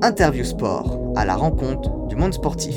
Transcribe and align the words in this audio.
Interview 0.00 0.44
Sport, 0.44 1.12
à 1.16 1.24
la 1.24 1.34
rencontre 1.34 2.06
du 2.06 2.14
monde 2.14 2.32
sportif. 2.32 2.76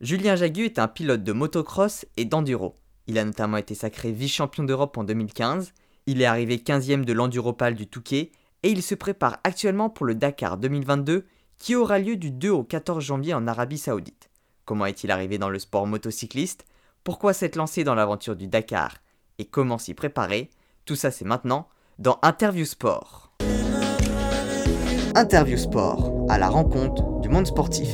Julien 0.00 0.34
Jagu 0.34 0.64
est 0.64 0.78
un 0.78 0.88
pilote 0.88 1.22
de 1.22 1.32
motocross 1.32 2.06
et 2.16 2.24
d'enduro. 2.24 2.74
Il 3.06 3.18
a 3.18 3.24
notamment 3.24 3.58
été 3.58 3.74
sacré 3.74 4.12
vice-champion 4.12 4.64
d'Europe 4.64 4.96
en 4.96 5.04
2015, 5.04 5.74
il 6.06 6.22
est 6.22 6.24
arrivé 6.24 6.56
15e 6.56 7.04
de 7.04 7.12
l'Enduropal 7.12 7.74
du 7.74 7.86
Touquet 7.86 8.32
et 8.62 8.70
il 8.70 8.82
se 8.82 8.94
prépare 8.94 9.38
actuellement 9.44 9.90
pour 9.90 10.06
le 10.06 10.14
Dakar 10.14 10.56
2022 10.56 11.26
qui 11.58 11.74
aura 11.74 11.98
lieu 11.98 12.16
du 12.16 12.30
2 12.30 12.48
au 12.48 12.64
14 12.64 13.04
janvier 13.04 13.34
en 13.34 13.46
Arabie 13.46 13.78
Saoudite. 13.78 14.30
Comment 14.64 14.86
est-il 14.86 15.10
arrivé 15.10 15.36
dans 15.36 15.50
le 15.50 15.58
sport 15.58 15.86
motocycliste? 15.86 16.64
Pourquoi 17.02 17.34
s'être 17.34 17.56
lancé 17.56 17.84
dans 17.84 17.94
l'aventure 17.94 18.36
du 18.36 18.46
Dakar? 18.48 18.96
Et 19.38 19.44
comment 19.44 19.76
s'y 19.76 19.92
préparer? 19.92 20.48
Tout 20.86 20.96
ça 20.96 21.10
c'est 21.10 21.26
maintenant 21.26 21.68
dans 21.98 22.18
Interview 22.22 22.64
Sport. 22.64 23.33
Interview 25.16 25.56
Sport, 25.56 26.26
à 26.28 26.38
la 26.38 26.48
rencontre 26.48 27.20
du 27.20 27.28
monde 27.28 27.46
sportif. 27.46 27.88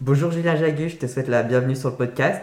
Bonjour 0.00 0.30
Julien 0.30 0.56
Jagu, 0.56 0.88
je 0.88 0.96
te 0.96 1.06
souhaite 1.06 1.28
la 1.28 1.42
bienvenue 1.42 1.76
sur 1.76 1.90
le 1.90 1.96
podcast. 1.96 2.40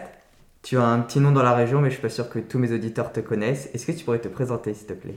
Tu 0.62 0.76
as 0.76 0.84
un 0.84 1.00
petit 1.00 1.18
nom 1.18 1.32
dans 1.32 1.42
la 1.42 1.54
région, 1.54 1.80
mais 1.80 1.88
je 1.88 1.94
suis 1.94 2.02
pas 2.02 2.08
sûr 2.08 2.30
que 2.30 2.38
tous 2.38 2.60
mes 2.60 2.72
auditeurs 2.72 3.10
te 3.10 3.18
connaissent. 3.18 3.68
Est-ce 3.74 3.86
que 3.86 3.90
tu 3.90 4.04
pourrais 4.04 4.20
te 4.20 4.28
présenter, 4.28 4.74
s'il 4.74 4.86
te 4.86 4.92
plaît? 4.92 5.16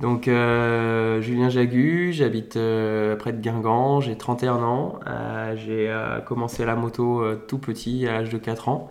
Donc, 0.00 0.28
euh, 0.28 1.20
Julien 1.20 1.50
Jagu, 1.50 2.14
j'habite 2.14 2.56
euh, 2.56 3.14
près 3.14 3.34
de 3.34 3.40
Guingamp, 3.42 4.00
j'ai 4.00 4.16
31 4.16 4.62
ans. 4.62 4.98
Euh, 5.06 5.54
j'ai 5.56 5.94
commencé 6.24 6.64
la 6.64 6.74
moto 6.74 7.22
tout 7.48 7.58
petit, 7.58 8.08
à 8.08 8.12
l'âge 8.12 8.30
de 8.30 8.38
4 8.38 8.70
ans. 8.70 8.88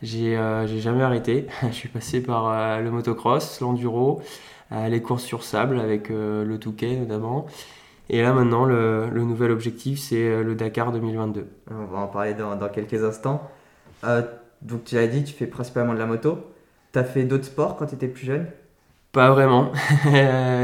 J'ai 0.00 0.38
jamais 0.78 1.02
arrêté. 1.02 1.48
je 1.68 1.74
suis 1.74 1.90
passé 1.90 2.22
par 2.22 2.80
le 2.80 2.90
motocross, 2.90 3.60
l'enduro, 3.60 4.22
les 4.70 5.02
courses 5.02 5.24
sur 5.24 5.42
sable 5.42 5.80
avec 5.80 6.08
le 6.10 6.56
Touquet 6.58 6.96
notamment. 6.96 7.46
Et 8.08 8.22
là 8.22 8.32
maintenant, 8.32 8.64
le, 8.64 9.08
nouvel 9.10 9.50
objectif, 9.50 9.98
c'est 9.98 10.42
le 10.42 10.54
Dakar 10.54 10.92
2022. 10.92 11.46
On 11.70 11.84
va 11.86 11.98
en 11.98 12.06
parler 12.06 12.34
dans, 12.34 12.56
dans 12.56 12.68
quelques 12.68 13.02
instants. 13.04 13.50
Donc 14.62 14.84
tu 14.84 14.98
as 14.98 15.06
dit, 15.06 15.24
tu 15.24 15.32
fais 15.32 15.46
principalement 15.46 15.94
de 15.94 15.98
la 15.98 16.06
moto. 16.06 16.38
Tu 16.92 16.98
as 16.98 17.04
fait 17.04 17.24
d'autres 17.24 17.44
sports 17.44 17.76
quand 17.76 17.86
tu 17.86 17.94
étais 17.94 18.08
plus 18.08 18.26
jeune? 18.26 18.46
Pas 19.12 19.30
vraiment. 19.30 19.72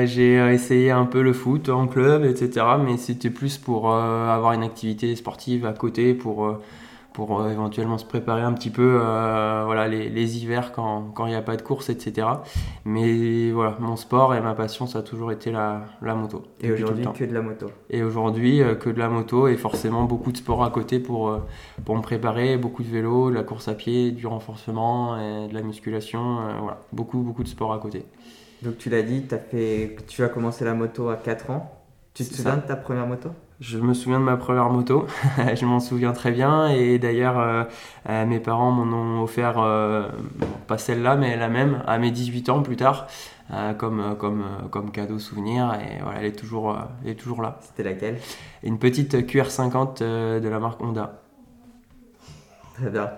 J'ai 0.05 0.39
euh, 0.39 0.53
essayé 0.53 0.91
un 0.91 1.05
peu 1.05 1.23
le 1.23 1.33
foot 1.33 1.69
en 1.69 1.89
club, 1.89 2.25
etc. 2.25 2.65
Mais 2.85 2.97
c'était 2.97 3.31
plus 3.31 3.59
pour 3.59 3.93
euh, 3.93 4.29
avoir 4.29 4.53
une 4.53 4.63
activité 4.63 5.15
sportive 5.17 5.67
à 5.67 5.73
côté, 5.73 6.15
pour 6.15 6.47
euh, 6.47 6.63
pour 7.17 7.41
euh, 7.41 7.51
éventuellement 7.51 7.97
se 7.97 8.05
préparer 8.05 8.43
un 8.43 8.53
petit 8.53 8.69
peu 8.69 9.01
euh, 9.03 9.63
voilà, 9.65 9.89
les, 9.89 10.11
les, 10.11 10.37
hivers 10.37 10.73
quand 10.73 11.15
il 11.21 11.29
n'y 11.29 11.35
a 11.35 11.41
pas 11.41 11.57
de 11.57 11.63
course, 11.63 11.89
etc. 11.89 12.27
Mais 12.85 13.51
voilà, 13.53 13.75
mon 13.81 13.97
sport 13.97 14.35
et 14.35 14.41
ma 14.43 14.53
passion, 14.53 14.87
ça 14.87 14.99
a 14.99 15.03
toujours 15.03 15.33
été 15.33 15.51
la, 15.51 15.87
la 16.03 16.15
moto. 16.15 16.43
Et 16.61 16.71
aujourd'hui, 16.71 17.07
que 17.15 17.25
de 17.25 17.33
la 17.33 17.41
moto 17.41 17.71
Et 17.89 18.03
aujourd'hui, 18.03 18.61
euh, 18.61 18.75
que 18.75 18.91
de 18.91 18.99
la 18.99 19.09
moto 19.09 19.49
et 19.49 19.57
forcément 19.57 20.05
beaucoup 20.05 20.31
de 20.31 20.37
sport 20.37 20.63
à 20.63 20.69
côté 20.69 20.99
pour, 20.99 21.41
pour 21.87 21.97
me 21.97 22.03
préparer, 22.03 22.59
beaucoup 22.59 22.83
de 22.83 22.91
vélo, 22.91 23.31
de 23.31 23.35
la 23.35 23.45
course 23.45 23.69
à 23.69 23.75
pied, 23.75 24.11
du 24.11 24.27
renforcement, 24.27 25.17
et 25.17 25.49
de 25.49 25.55
la 25.55 25.63
musculation, 25.63 26.37
voilà, 26.61 26.81
beaucoup, 26.93 27.21
beaucoup 27.21 27.45
de 27.45 27.49
sport 27.49 27.73
à 27.73 27.79
côté. 27.79 28.05
Donc 28.61 28.77
tu 28.77 28.91
l'as 28.91 29.03
dit, 29.03 29.25
as 29.31 29.39
fait, 29.39 29.97
tu 30.07 30.23
as 30.23 30.29
commencé 30.29 30.67
la 30.67 30.75
moto 30.75 31.09
à 31.09 31.17
4 31.17 31.51
ans. 31.51 31.83
Tu 32.13 32.25
te 32.27 32.35
souviens 32.35 32.57
de 32.57 32.63
ta 32.63 32.77
première 32.77 33.07
moto? 33.07 33.31
Je 33.61 33.79
me 33.79 33.95
souviens 33.95 34.19
de 34.21 34.25
ma 34.25 34.37
première 34.37 34.69
moto, 34.69 35.07
je 35.55 35.65
m'en 35.65 35.81
souviens 35.81 36.13
très 36.13 36.31
bien 36.31 36.69
et 36.69 36.99
d'ailleurs 36.99 37.39
euh, 37.39 37.65
euh, 38.09 38.27
mes 38.27 38.41
parents 38.41 38.71
m'en 38.71 38.97
ont 38.97 39.23
offert, 39.23 39.59
euh, 39.59 40.09
pas 40.67 40.79
celle-là 40.79 41.17
mais 41.17 41.37
la 41.37 41.49
même, 41.49 41.83
à 41.87 41.99
mes 41.99 42.11
18 42.11 42.51
ans 42.51 42.63
plus 42.63 42.77
tard, 42.77 43.07
comme, 43.79 44.17
comme, 44.19 44.45
comme 44.71 44.91
cadeau 44.91 45.21
souvenir 45.21 45.73
et 45.75 46.03
voilà, 46.03 46.19
elle 46.19 46.27
est 46.27 46.33
toujours, 46.33 46.77
elle 47.05 47.11
est 47.13 47.15
toujours 47.15 47.43
là. 47.43 47.59
C'était 47.61 47.85
laquelle? 47.85 48.19
Une 48.65 48.77
petite 48.77 49.15
QR50 49.15 50.01
de 50.01 50.49
la 50.49 50.59
marque 50.59 50.83
Honda. 50.83 51.23
Très 52.75 52.91
bien. 52.91 53.09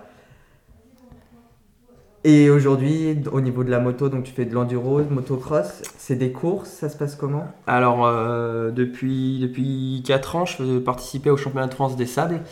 Et 2.30 2.50
aujourd'hui, 2.50 3.16
au 3.32 3.40
niveau 3.40 3.64
de 3.64 3.70
la 3.70 3.80
moto, 3.80 4.10
donc 4.10 4.24
tu 4.24 4.32
fais 4.32 4.44
de 4.44 4.52
l'enduro, 4.52 5.00
motocross, 5.02 5.82
c'est 5.96 6.16
des 6.16 6.30
courses, 6.30 6.68
ça 6.68 6.90
se 6.90 6.98
passe 6.98 7.16
comment? 7.16 7.46
Alors, 7.66 8.04
euh, 8.04 8.70
depuis, 8.70 9.38
depuis 9.38 10.02
4 10.04 10.36
ans, 10.36 10.44
je 10.44 10.78
participer 10.78 11.30
au 11.30 11.38
championnat 11.38 11.68
de 11.68 11.72
France 11.72 11.96
des 11.96 12.04
sables. 12.04 12.42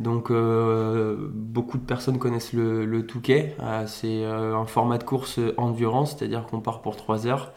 Donc, 0.00 0.32
euh, 0.32 1.28
beaucoup 1.32 1.78
de 1.78 1.84
personnes 1.84 2.18
connaissent 2.18 2.52
le, 2.52 2.84
le 2.84 3.06
Touquet. 3.06 3.54
Euh, 3.62 3.84
c'est 3.86 4.24
un 4.24 4.64
format 4.64 4.98
de 4.98 5.04
course 5.04 5.38
endurance, 5.58 6.16
c'est-à-dire 6.18 6.46
qu'on 6.46 6.58
part 6.58 6.82
pour 6.82 6.96
3 6.96 7.28
heures 7.28 7.52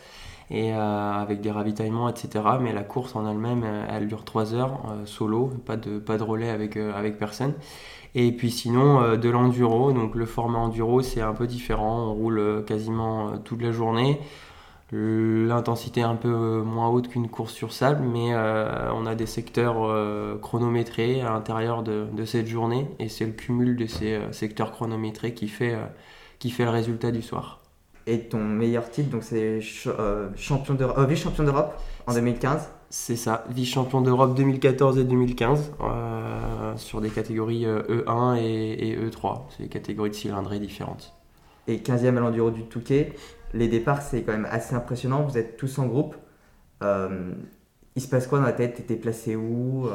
et 0.52 0.74
avec 0.74 1.42
des 1.42 1.50
ravitaillements, 1.50 2.08
etc. 2.08 2.44
Mais 2.62 2.72
la 2.72 2.84
course 2.84 3.16
en 3.16 3.28
elle-même, 3.28 3.66
elle 3.90 4.08
dure 4.08 4.26
3 4.26 4.54
heures, 4.54 4.82
solo, 5.06 5.50
pas 5.66 5.78
de, 5.78 5.98
pas 5.98 6.20
de 6.20 6.24
relais 6.24 6.52
avec, 6.52 6.78
avec 6.78 7.18
personne. 7.18 7.54
Et 8.16 8.32
puis 8.32 8.52
sinon, 8.52 9.02
euh, 9.02 9.18
de 9.18 9.30
l'enduro. 9.30 9.92
Donc 9.92 10.16
le 10.16 10.26
format 10.26 10.60
enduro, 10.60 11.02
c'est 11.02 11.22
un 11.22 11.34
peu 11.34 11.48
différent. 11.48 12.10
On 12.10 12.14
roule 12.14 12.40
euh, 12.40 12.62
quasiment 12.62 13.30
euh, 13.30 13.38
toute 13.44 13.62
la 13.62 13.72
journée. 13.72 14.20
L'intensité 14.96 16.02
est 16.02 16.04
un 16.04 16.16
peu 16.16 16.62
moins 16.62 16.88
haute 16.90 17.08
qu'une 17.08 17.28
course 17.28 17.52
sur 17.52 17.74
sable, 17.74 18.04
mais 18.04 18.36
on 18.36 19.08
a 19.08 19.16
des 19.16 19.26
secteurs 19.26 19.88
chronométrés 20.40 21.22
à 21.22 21.32
l'intérieur 21.32 21.82
de, 21.82 22.26
cette 22.26 22.46
journée. 22.46 22.88
Et 23.00 23.10
c'est 23.10 23.26
le 23.26 23.32
cumul 23.32 23.76
de 23.76 23.88
ces 23.88 24.20
secteurs 24.30 24.72
chronométrés 24.72 25.34
qui 25.34 25.48
fait, 25.48 25.76
qui 26.38 26.52
fait 26.52 26.66
le 26.66 26.70
résultat 26.70 27.10
du 27.10 27.24
soir. 27.24 27.62
Et 28.06 28.20
ton 28.20 28.44
meilleur 28.44 28.88
titre, 28.92 29.10
donc 29.10 29.24
c'est 29.24 29.62
champion 29.62 30.78
vice-champion 31.08 31.44
d'Europe 31.44 31.74
en 32.06 32.14
2015 32.14 32.70
c'est 32.96 33.16
ça, 33.16 33.44
vice-champion 33.50 34.02
d'Europe 34.02 34.36
2014 34.36 35.00
et 35.00 35.04
2015 35.04 35.72
euh, 35.82 36.78
sur 36.78 37.02
des 37.02 37.10
catégories 37.10 37.66
E1 37.66 37.66
euh, 37.90 38.36
e 38.36 38.38
et, 38.38 38.96
E3. 39.10 39.42
C'est 39.50 39.64
des 39.64 39.70
catégories 39.70 40.12
de 40.12 40.16
cylindrées 40.16 40.60
différentes. 40.60 41.12
Et 41.68 41.78
15e 41.78 42.18
à 42.18 42.20
l'enduro 42.20 42.52
du 42.52 42.66
Touquet. 42.66 43.14
Les 43.56 43.68
départs, 43.68 44.04
c'est 44.04 44.22
quand 44.22 44.34
même 44.34 44.48
assez 44.48 44.76
impressionnant. 44.76 45.24
Vous 45.24 45.40
êtes 45.40 45.58
tous 45.58 45.80
en 45.80 45.88
groupe. 45.88 46.16
Euh, 46.84 47.32
il 47.96 48.02
se 48.04 48.08
passe 48.08 48.28
quoi 48.28 48.38
dans 48.38 48.46
la 48.46 48.54
tête? 48.54 48.76
T'étais 48.76 48.96
placé 48.96 49.36
où 49.36 49.88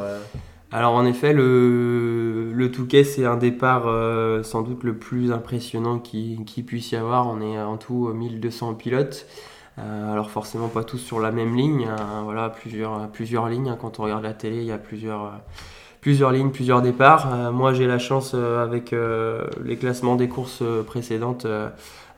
Alors 0.72 0.94
en 0.94 1.06
effet, 1.06 1.32
le, 1.32 2.50
le 2.53 2.70
Touquet, 2.72 3.04
c'est 3.04 3.25
un 3.25 3.37
départ 3.37 3.84
sans 4.44 4.62
doute 4.62 4.82
le 4.82 4.98
plus 4.98 5.31
impressionnant 5.31 6.00
qui, 6.00 6.41
qui 6.47 6.64
puisse 6.64 6.91
y 6.91 6.97
avoir. 6.97 7.28
On 7.28 7.41
est 7.41 7.60
en 7.60 7.76
tout 7.76 8.12
1200 8.12 8.75
pilotes. 8.75 9.25
Euh, 9.78 10.12
alors 10.12 10.31
forcément 10.31 10.69
pas 10.69 10.84
tous 10.84 10.99
sur 10.99 11.21
la 11.21 11.31
même 11.31 11.55
ligne, 11.55 11.87
hein, 11.87 12.22
voilà 12.25 12.49
plusieurs, 12.49 13.09
plusieurs 13.09 13.49
lignes. 13.49 13.69
Hein. 13.69 13.78
Quand 13.81 14.00
on 14.00 14.05
regarde 14.05 14.22
la 14.22 14.34
télé, 14.34 14.59
il 14.59 14.65
y 14.65 14.72
a 14.72 14.78
plusieurs, 14.78 15.25
euh, 15.25 15.37
plusieurs 16.00 16.33
lignes, 16.33 16.50
plusieurs 16.50 16.83
départs. 16.83 17.33
Euh, 17.33 17.53
moi 17.53 17.72
j'ai 17.72 17.87
la 17.87 17.99
chance 17.99 18.34
avec 18.34 18.94
les 19.65 19.77
classements 19.77 20.17
des 20.17 20.28
courses 20.28 20.62
précédentes 20.87 21.47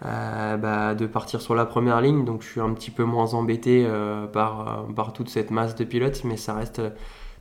bah, 0.02 0.94
de 0.94 1.06
partir 1.06 1.40
sur 1.40 1.54
la 1.54 1.66
première 1.66 2.00
ligne, 2.00 2.24
donc 2.24 2.42
je 2.42 2.48
suis 2.48 2.60
un 2.60 2.72
petit 2.72 2.90
peu 2.90 3.04
moins 3.04 3.34
embêté 3.34 3.86
par, 4.32 4.86
par 4.96 5.12
toute 5.12 5.28
cette 5.28 5.50
masse 5.50 5.74
de 5.74 5.84
pilotes, 5.84 6.22
mais 6.24 6.36
ça 6.36 6.54
reste 6.54 6.80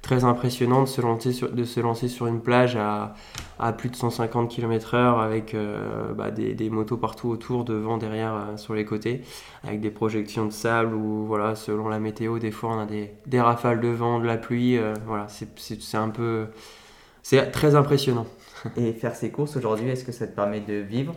très 0.02 0.24
impressionnant 0.24 0.84
de 0.84 0.88
se 0.88 1.02
lancer 1.02 1.34
sur, 1.34 1.52
de 1.52 1.64
se 1.64 1.80
lancer 1.80 2.08
sur 2.08 2.28
une 2.28 2.42
plage 2.42 2.76
à, 2.76 3.14
à 3.60 3.74
plus 3.74 3.90
de 3.90 3.96
150 3.96 4.50
km/h 4.50 5.22
avec 5.22 5.54
euh, 5.54 6.14
bah, 6.14 6.32
des, 6.32 6.54
des, 6.54 6.70
motos 6.70 6.98
partout 6.98 7.30
autour, 7.30 7.66
devant, 7.66 7.98
derrière, 7.98 8.34
euh, 8.34 8.58
sur 8.58 8.74
les 8.74 8.86
côtés, 8.86 9.22
avec 9.64 9.82
des 9.82 9.90
projections 9.90 10.46
de 10.46 10.52
sable 10.52 10.96
ou 10.96 11.26
voilà, 11.26 11.56
selon 11.56 11.90
la 11.90 12.00
météo, 12.00 12.40
des 12.40 12.52
fois 12.52 12.72
on 12.76 12.80
a 12.80 12.86
des, 12.86 13.12
des 13.26 13.42
rafales 13.42 13.82
de 13.82 13.90
vent, 13.90 14.20
de 14.20 14.26
la 14.26 14.38
pluie. 14.38 14.78
Euh, 14.78 14.94
voilà, 15.06 15.28
c'est 15.28 15.98
un 15.98 16.10
peu. 16.10 16.48
C'est 17.22 17.52
très 17.52 17.76
impressionnant. 17.76 18.26
Et 18.78 18.94
faire 18.94 19.16
ces 19.16 19.32
courses 19.32 19.58
aujourd'hui, 19.58 19.90
est-ce 19.90 20.06
que 20.06 20.12
ça 20.12 20.28
te 20.28 20.36
permet 20.36 20.62
de 20.62 20.76
vivre? 20.76 21.14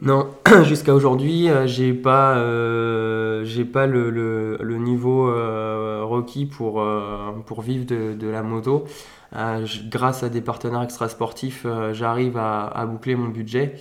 Non, 0.00 0.30
jusqu'à 0.64 0.94
aujourd'hui, 0.94 1.48
euh, 1.48 1.66
j'ai 1.66 1.92
pas, 1.92 2.36
j'ai 3.52 3.64
pas 3.64 3.86
le, 3.86 4.10
le, 4.10 4.76
niveau 4.76 5.28
euh, 5.28 6.02
requis 6.04 6.46
pour, 6.46 6.84
pour 7.46 7.62
vivre 7.62 7.86
de, 7.86 8.14
de 8.14 8.28
la 8.28 8.42
moto. 8.42 8.84
grâce 9.90 10.22
à 10.22 10.28
des 10.28 10.40
partenaires 10.40 10.82
extrasportifs, 10.82 11.66
j'arrive 11.92 12.36
à, 12.36 12.86
boucler 12.86 13.14
mon 13.16 13.28
budget. 13.28 13.74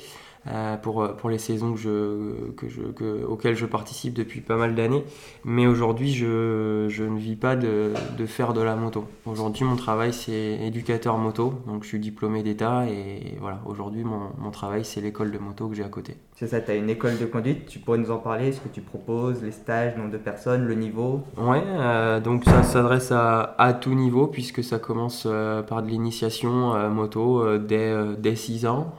Euh, 0.48 0.76
pour, 0.76 1.16
pour 1.18 1.30
les 1.30 1.38
saisons 1.38 1.74
que 1.74 1.80
je, 1.80 2.52
que 2.58 2.68
je, 2.68 2.82
que, 2.82 3.24
auxquelles 3.26 3.56
je 3.56 3.68
participe 3.68 4.16
depuis 4.16 4.42
pas 4.42 4.56
mal 4.56 4.74
d'années. 4.74 5.04
Mais 5.46 5.68
aujourd'hui, 5.68 6.14
je, 6.14 6.88
je, 6.90 7.04
ne 7.04 7.20
vis 7.20 7.36
pas 7.36 7.56
de, 7.56 7.94
de, 8.18 8.26
faire 8.26 8.54
de 8.54 8.62
la 8.62 8.76
moto. 8.76 9.06
Aujourd'hui, 9.28 9.66
mon 9.66 9.76
travail, 9.76 10.14
c'est 10.14 10.58
éducateur 10.64 11.20
moto. 11.20 11.54
Donc, 11.68 11.84
je 11.84 11.90
suis 11.90 12.00
diplômé 12.00 12.42
d'État 12.42 12.86
et 12.88 13.38
voilà, 13.40 13.60
aujourd'hui, 13.68 14.04
mon, 14.04 14.32
mon 14.40 14.50
travail, 14.50 14.84
c'est 14.84 15.00
l'école 15.00 15.30
de 15.30 15.38
moto 15.38 15.68
que 15.68 15.76
j'ai 15.76 15.84
à 15.84 15.90
côté. 15.90 16.18
C'est 16.36 16.48
ça, 16.48 16.60
tu 16.60 16.72
as 16.72 16.76
une 16.76 16.90
école 16.90 17.20
de 17.20 17.26
conduite. 17.28 17.68
Tu 17.68 17.78
pourrais 17.78 18.00
nous 18.00 18.10
en 18.10 18.18
parler? 18.18 18.52
Ce 18.52 18.62
que 18.62 18.70
tu 18.70 18.82
proposes, 18.82 19.44
les 19.44 19.52
stages, 19.52 19.96
nombre 19.96 20.10
de 20.10 20.18
personnes, 20.18 20.66
le 20.66 20.74
niveau? 20.74 21.22
Ouais, 21.38 21.62
euh, 21.68 22.20
donc 22.20 22.46
ça 22.46 22.64
s'adresse 22.64 23.12
à, 23.12 23.54
à, 23.60 23.74
tout 23.74 23.94
niveau 23.94 24.26
puisque 24.26 24.64
ça 24.64 24.80
commence 24.80 25.28
euh, 25.30 25.62
par 25.62 25.84
de 25.84 25.88
l'initiation 25.88 26.90
moto 26.90 27.60
dès, 27.60 27.94
dès 28.18 28.36
6 28.36 28.66
ans. 28.66 28.96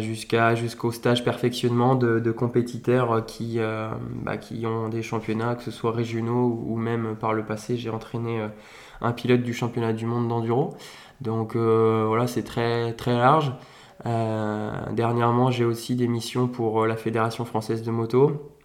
Jusqu'à 0.00 0.54
jusqu'au 0.54 0.90
stage 0.90 1.22
perfectionnement 1.24 1.94
de, 1.94 2.32
compétiteurs 2.32 3.26
qui, 3.26 3.58
bah, 4.22 4.36
qui 4.36 4.66
ont 4.66 4.88
des 4.88 5.02
championnats, 5.02 5.54
que 5.54 5.62
ce 5.62 5.70
soit 5.70 5.92
régionaux 5.92 6.62
ou 6.66 6.76
même 6.76 7.16
par 7.16 7.34
le 7.34 7.44
passé, 7.44 7.76
j'ai 7.76 7.90
entraîné 7.90 8.46
un 9.00 9.12
pilote 9.12 9.42
du 9.42 9.52
championnat 9.52 9.92
du 9.92 10.06
monde 10.06 10.28
d'enduro. 10.28 10.74
Donc 11.20 11.56
voilà, 11.56 12.26
c'est 12.26 12.42
très, 12.42 12.94
très 12.94 13.16
large. 13.16 13.52
dernièrement, 14.04 15.50
j'ai 15.50 15.64
aussi 15.64 15.94
des 15.94 16.08
missions 16.08 16.48
pour 16.48 16.86
la 16.86 16.96
Fédération 16.96 17.44
française 17.44 17.82
de 17.82 17.90
moto. 17.90 18.55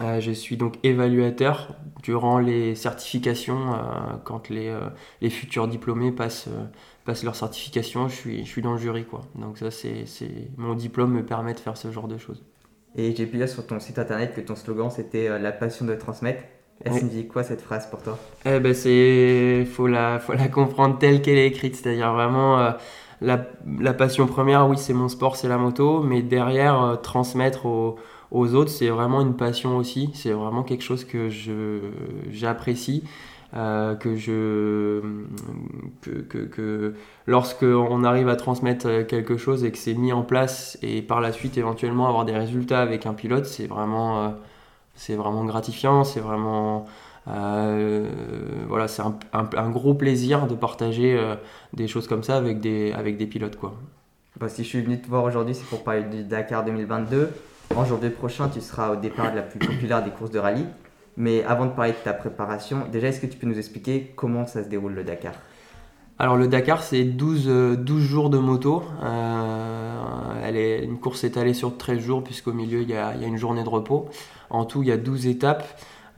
Je 0.00 0.30
suis 0.30 0.56
donc 0.56 0.74
évaluateur 0.84 1.74
durant 2.02 2.38
les 2.38 2.74
certifications, 2.74 3.74
quand 4.24 4.48
les, 4.48 4.76
les, 5.20 5.30
futurs 5.30 5.66
diplômés 5.66 6.12
passent, 6.12 6.48
passent 7.04 7.24
leur 7.24 7.34
certification, 7.34 8.08
je 8.08 8.14
suis, 8.14 8.44
je 8.44 8.48
suis 8.48 8.62
dans 8.62 8.72
le 8.72 8.78
jury. 8.78 9.04
Quoi. 9.04 9.22
Donc 9.34 9.58
ça, 9.58 9.70
c'est, 9.70 10.04
mon 10.56 10.74
diplôme 10.74 11.12
me 11.12 11.24
permet 11.24 11.54
de 11.54 11.58
faire 11.58 11.76
ce 11.76 11.90
genre 11.90 12.06
de 12.06 12.18
choses. 12.18 12.42
Et 12.96 13.14
j'ai 13.14 13.24
vu 13.24 13.38
là 13.38 13.46
sur 13.46 13.66
ton 13.66 13.78
site 13.80 13.98
internet 13.98 14.34
que 14.34 14.40
ton 14.40 14.56
slogan 14.56 14.90
c'était 14.90 15.28
euh, 15.28 15.38
la 15.38 15.52
passion 15.52 15.86
de 15.86 15.94
transmettre. 15.94 16.42
Elle 16.84 16.92
oui. 16.92 16.98
signifie 17.00 17.26
quoi 17.26 17.42
cette 17.42 17.60
phrase 17.60 17.88
pour 17.90 18.02
toi? 18.02 18.18
Eh 18.44 18.60
ben 18.60 18.74
c'est 18.74 19.64
faut 19.64 19.86
la 19.86 20.18
faut 20.18 20.32
la 20.32 20.48
comprendre 20.48 20.98
telle 20.98 21.22
qu'elle 21.22 21.38
est 21.38 21.46
écrite, 21.46 21.76
c'est-à-dire 21.76 22.12
vraiment 22.12 22.58
euh, 22.60 22.70
la, 23.20 23.46
la, 23.80 23.94
passion 23.94 24.26
première, 24.26 24.68
oui 24.68 24.78
c'est 24.78 24.92
mon 24.92 25.08
sport, 25.08 25.36
c'est 25.36 25.48
la 25.48 25.58
moto, 25.58 26.02
mais 26.02 26.22
derrière 26.22 26.82
euh, 26.82 26.96
transmettre 26.96 27.66
aux, 27.66 27.98
aux 28.30 28.54
autres, 28.54 28.70
c'est 28.70 28.88
vraiment 28.88 29.20
une 29.20 29.36
passion 29.36 29.76
aussi, 29.76 30.10
c'est 30.14 30.32
vraiment 30.32 30.62
quelque 30.62 30.82
chose 30.82 31.04
que 31.04 31.28
j'apprécie. 32.30 33.04
Euh, 33.54 33.94
que 33.94 34.14
je 34.14 35.00
que, 36.02 36.10
que, 36.20 36.36
que 36.36 36.94
lorsqu'on 37.26 38.04
arrive 38.04 38.28
à 38.28 38.36
transmettre 38.36 39.06
quelque 39.06 39.38
chose 39.38 39.64
et 39.64 39.72
que 39.72 39.78
c'est 39.78 39.94
mis 39.94 40.12
en 40.12 40.22
place 40.22 40.76
et 40.82 41.00
par 41.00 41.22
la 41.22 41.32
suite 41.32 41.56
éventuellement 41.56 42.08
avoir 42.08 42.26
des 42.26 42.36
résultats 42.36 42.82
avec 42.82 43.06
un 43.06 43.14
pilote 43.14 43.46
c'est 43.46 43.66
vraiment 43.66 44.22
euh, 44.22 44.28
c'est 44.94 45.14
vraiment 45.14 45.46
gratifiant. 45.46 46.04
C'est 46.04 46.20
vraiment 46.20 46.84
euh, 47.28 48.06
voilà 48.68 48.86
c'est 48.86 49.00
un, 49.00 49.16
un, 49.32 49.70
gros 49.70 49.94
plaisir 49.94 50.46
de 50.46 50.54
partager 50.54 51.18
des 51.72 51.88
choses 51.88 52.06
comme 52.06 52.22
ça 52.22 52.36
avec 52.36 52.60
des 52.60 52.92
avec 52.92 53.16
des 53.16 53.26
pilotes 53.26 53.56
quoi. 53.56 53.74
Bah, 54.38 54.50
si 54.50 54.62
je 54.62 54.68
suis 54.68 54.82
venu 54.82 55.00
te 55.00 55.08
voir 55.08 55.24
aujourd'hui 55.24 55.54
c'est 55.54 55.66
pour 55.66 55.84
parler 55.84 56.02
du 56.02 56.22
Dakar 56.22 56.66
2022 56.66 57.30
en 57.76 57.84
janvier 57.84 58.10
prochain 58.10 58.48
tu 58.48 58.60
seras 58.60 58.90
au 58.90 58.96
départ 58.96 59.30
de 59.30 59.36
la 59.36 59.42
plus 59.42 59.58
populaire 59.58 60.02
des 60.02 60.10
courses 60.10 60.30
de 60.30 60.38
rallye 60.38 60.66
mais 61.18 61.42
avant 61.42 61.66
de 61.66 61.72
parler 61.72 61.90
de 61.90 61.96
ta 61.96 62.12
préparation, 62.14 62.86
déjà, 62.92 63.08
est-ce 63.08 63.20
que 63.20 63.26
tu 63.26 63.36
peux 63.36 63.48
nous 63.48 63.58
expliquer 63.58 64.12
comment 64.14 64.46
ça 64.46 64.62
se 64.62 64.68
déroule 64.68 64.94
le 64.94 65.02
Dakar? 65.02 65.34
Alors 66.20 66.36
le 66.36 66.46
Dakar 66.46 66.82
c'est 66.82 67.04
12, 67.04 67.46
12, 67.46 67.48
euh, 67.48 67.98
jours 67.98 68.30
de 68.30 68.38
moto. 68.38 68.84
Euh, 69.02 70.02
elle 70.44 70.56
est, 70.56 70.84
une 70.84 70.98
course 70.98 71.24
étalée 71.24 71.54
sur 71.54 71.76
13 71.76 71.98
jours 71.98 72.24
puisqu'au 72.24 72.52
milieu 72.52 72.82
il 72.82 72.90
y, 72.90 72.96
a, 72.96 73.14
une 73.14 73.36
journée 73.36 73.62
de 73.64 73.68
repos. 73.68 74.08
En 74.48 74.64
tout 74.64 74.82
il 74.82 74.88
y 74.88 74.92
a 74.92 74.96
12 74.96 75.26
étapes. 75.26 75.64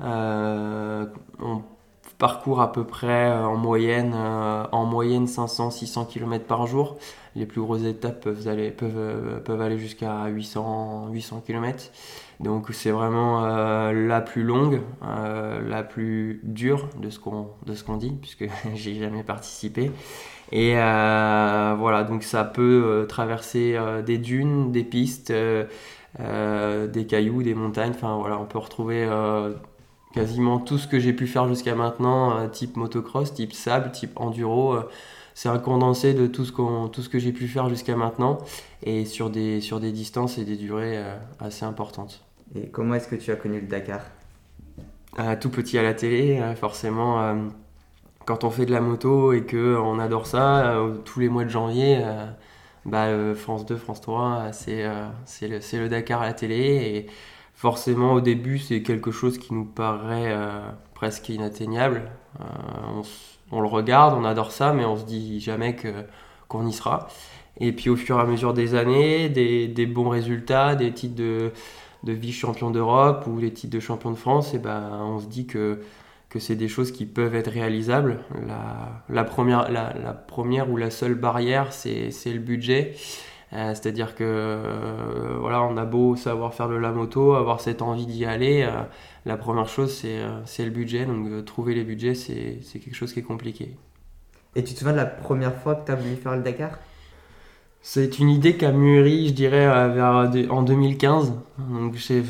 Euh, 0.03 1.07
parcourt 2.21 2.61
à 2.61 2.71
peu 2.71 2.85
près 2.85 3.33
en 3.33 3.57
moyenne, 3.57 4.15
en 4.15 4.85
moyenne 4.85 5.25
500-600 5.25 6.07
km 6.07 6.45
par 6.45 6.69
jour. 6.69 6.97
Les 7.35 7.47
plus 7.47 7.61
grosses 7.61 7.85
étapes 7.85 8.21
peuvent 8.21 8.47
aller, 8.47 8.71
peuvent, 8.71 9.43
peuvent 9.45 9.61
aller 9.61 9.79
jusqu'à 9.79 10.27
800, 10.29 11.09
800 11.11 11.43
km. 11.45 11.91
Donc 12.41 12.69
c'est 12.73 12.91
vraiment 12.91 13.45
euh, 13.45 13.93
la 13.93 14.23
plus 14.23 14.43
longue, 14.43 14.81
euh, 15.05 15.61
la 15.69 15.83
plus 15.83 16.41
dure 16.43 16.89
de 16.99 17.11
ce 17.11 17.19
qu'on 17.19 17.97
dit 17.97 18.17
puisque 18.21 18.47
j'ai 18.75 18.95
jamais 18.95 19.23
participé. 19.23 19.91
Et 20.51 20.73
euh, 20.77 21.77
voilà, 21.79 22.03
donc 22.03 22.23
ça 22.23 22.45
peut 22.45 23.07
traverser 23.09 23.79
des 24.05 24.19
dunes, 24.19 24.73
des 24.73 24.85
pistes, 24.85 25.33
des 25.33 27.07
cailloux, 27.07 27.43
des 27.43 27.55
montagnes. 27.55 27.93
Enfin 27.95 28.17
voilà, 28.17 28.39
on 28.39 28.47
peut 28.47 28.59
retrouver 28.59 29.07
quasiment 30.13 30.59
tout 30.59 30.79
ce 30.79 30.87
que 30.87 30.99
j'ai 30.99 31.13
pu 31.13 31.27
faire 31.27 31.49
jusqu'à 31.49 31.75
maintenant, 31.75 32.49
type 32.49 32.77
motocross, 32.77 33.33
type 33.33 33.53
sable, 33.53 33.93
type 33.93 34.13
enduro. 34.17 34.77
c'est 35.35 35.49
un 35.49 35.59
condensé 35.59 36.15
de 36.15 36.27
tout 36.27 36.45
ce, 36.45 36.89
tout 36.89 37.03
ce 37.03 37.09
que 37.09 37.19
j'ai 37.19 37.33
pu 37.33 37.47
faire 37.49 37.69
jusqu'à 37.69 37.97
maintenant 37.97 38.39
et 38.83 39.05
sur 39.05 39.31
des, 39.31 39.61
sur 39.61 39.81
des 39.81 39.93
distances 39.93 40.39
et 40.39 40.45
des 40.45 40.57
durées 40.57 41.03
assez 41.39 41.65
importantes. 41.65 42.25
Et 42.55 42.69
comment 42.69 42.95
est-ce 42.95 43.09
que 43.09 43.17
tu 43.17 43.31
as 43.31 43.37
connu 43.37 43.61
le 43.61 43.67
Dakar? 43.67 44.01
Tout 45.41 45.51
petit 45.51 45.77
à 45.79 45.83
la 45.83 45.95
télé, 45.95 46.39
euh, 46.41 46.55
forcément. 46.55 47.23
Euh, 47.23 47.35
quand 48.27 48.45
on 48.45 48.51
fait 48.51 48.65
de 48.67 48.73
la 48.73 48.81
moto 48.81 49.33
et 49.33 49.45
qu'on 49.45 49.99
adore 49.99 50.27
ça, 50.27 50.71
euh, 50.71 50.97
tous 51.05 51.21
les 51.21 51.29
mois 51.29 51.45
de 51.45 51.49
janvier, 51.51 52.05
bah, 52.85 53.09
France 53.35 53.67
2, 53.67 53.77
France 53.77 54.01
3, 54.01 54.53
c'est 54.53 54.85
le, 55.49 55.83
le, 55.83 55.89
Dakar 55.89 56.23
à 56.23 56.27
la 56.27 56.33
télé. 56.33 56.57
Et 56.57 57.07
forcément, 57.61 58.15
au 58.15 58.23
début, 58.23 58.59
c'est 58.59 58.83
quelque 58.83 59.11
chose 59.11 59.37
qui 59.37 59.53
nous 59.53 59.67
paraît 59.67 60.35
presque 60.95 61.29
inatteignable. 61.29 62.11
On, 62.39 63.03
on, 63.53 63.61
le 63.61 63.69
regarde, 63.69 64.17
on 64.19 64.25
adore 64.25 64.51
ça, 64.51 64.73
mais 64.73 64.87
on 64.87 64.97
se 64.97 65.05
dit 65.05 65.41
jamais 65.41 65.77
qu'on 66.49 66.67
y 66.67 66.73
sera. 66.73 67.09
Et 67.59 67.73
puis 67.73 67.91
au 67.91 67.97
fur 67.97 68.17
et 68.17 68.23
à 68.23 68.25
mesure 68.25 68.55
des 68.55 68.75
années, 68.75 69.29
des, 69.29 69.69
des 69.69 69.85
bons 69.85 70.09
résultats, 70.09 70.75
des 70.75 70.91
titres 70.95 71.17
de, 71.17 71.53
vice-champion 72.03 72.71
d'Europe 72.71 73.27
ou 73.27 73.39
les 73.39 73.53
titres 73.53 73.75
de 73.75 73.81
champion 73.81 74.11
de 74.11 74.17
France, 74.17 74.55
et 74.55 74.59
ben, 74.59 74.99
on 75.03 75.21
se 75.21 75.27
dit 75.27 75.47
que, 75.47 75.83
que 76.31 76.39
c'est 76.39 76.57
des 76.57 76.69
choses 76.69 76.93
qui 76.93 77.05
peuvent 77.05 77.35
être 77.35 77.51
réalisables. 77.51 78.21
La, 79.11 79.25
première, 79.25 79.71
la, 79.71 79.93
la 80.03 80.15
première 80.15 80.71
ou 80.71 80.79
la 80.79 80.91
seule 80.91 81.15
barrière, 81.15 81.75
c'est 81.75 82.11
le 82.25 82.39
budget. 82.39 82.95
Euh, 83.53 83.71
c'est-à-dire 83.75 84.15
que 84.15 84.23
euh, 84.25 85.37
voilà, 85.41 85.63
on 85.63 85.77
a 85.77 85.85
beau 85.85 86.15
savoir 86.15 86.55
faire 86.55 86.69
de 86.69 86.77
la 86.77 86.93
moto, 86.93 87.35
avoir 87.35 87.61
cette 87.61 87.83
envie 87.83 88.07
d'y 88.07 88.25
aller, 88.25 88.63
euh, 88.63 88.83
la 89.27 89.37
première 89.37 89.69
chose 89.69 89.93
c'est 90.45 90.65
le 90.65 90.71
budget. 90.71 91.05
Donc 91.05 91.45
trouver 91.45 91.75
les 91.75 91.85
budgets, 91.85 92.15
c'est 92.15 92.61
quelque 92.73 92.95
chose 92.95 93.13
qui 93.13 93.19
est 93.19 93.25
compliqué. 93.25 93.75
Et 94.55 94.65
tu 94.65 94.75
te 94.75 94.79
souviens 94.79 94.93
de 94.93 94.99
la 94.99 95.07
première 95.07 95.55
fois 95.55 95.75
que 95.75 95.87
tu 95.87 95.93
as 95.93 95.97
voulu 95.97 96.17
faire 96.17 96.37
le 96.37 96.43
Dakar? 96.43 96.79
C'est 97.83 98.19
une 98.19 98.29
idée 98.29 98.57
qui 98.57 98.67
a 98.67 98.73
mûri, 98.73 99.29
je 99.29 99.33
dirais, 99.33 99.67
vers, 99.89 100.31
en 100.51 100.63
2015. 100.63 101.33
Donc, 101.59 101.95
j'ai 101.95 102.23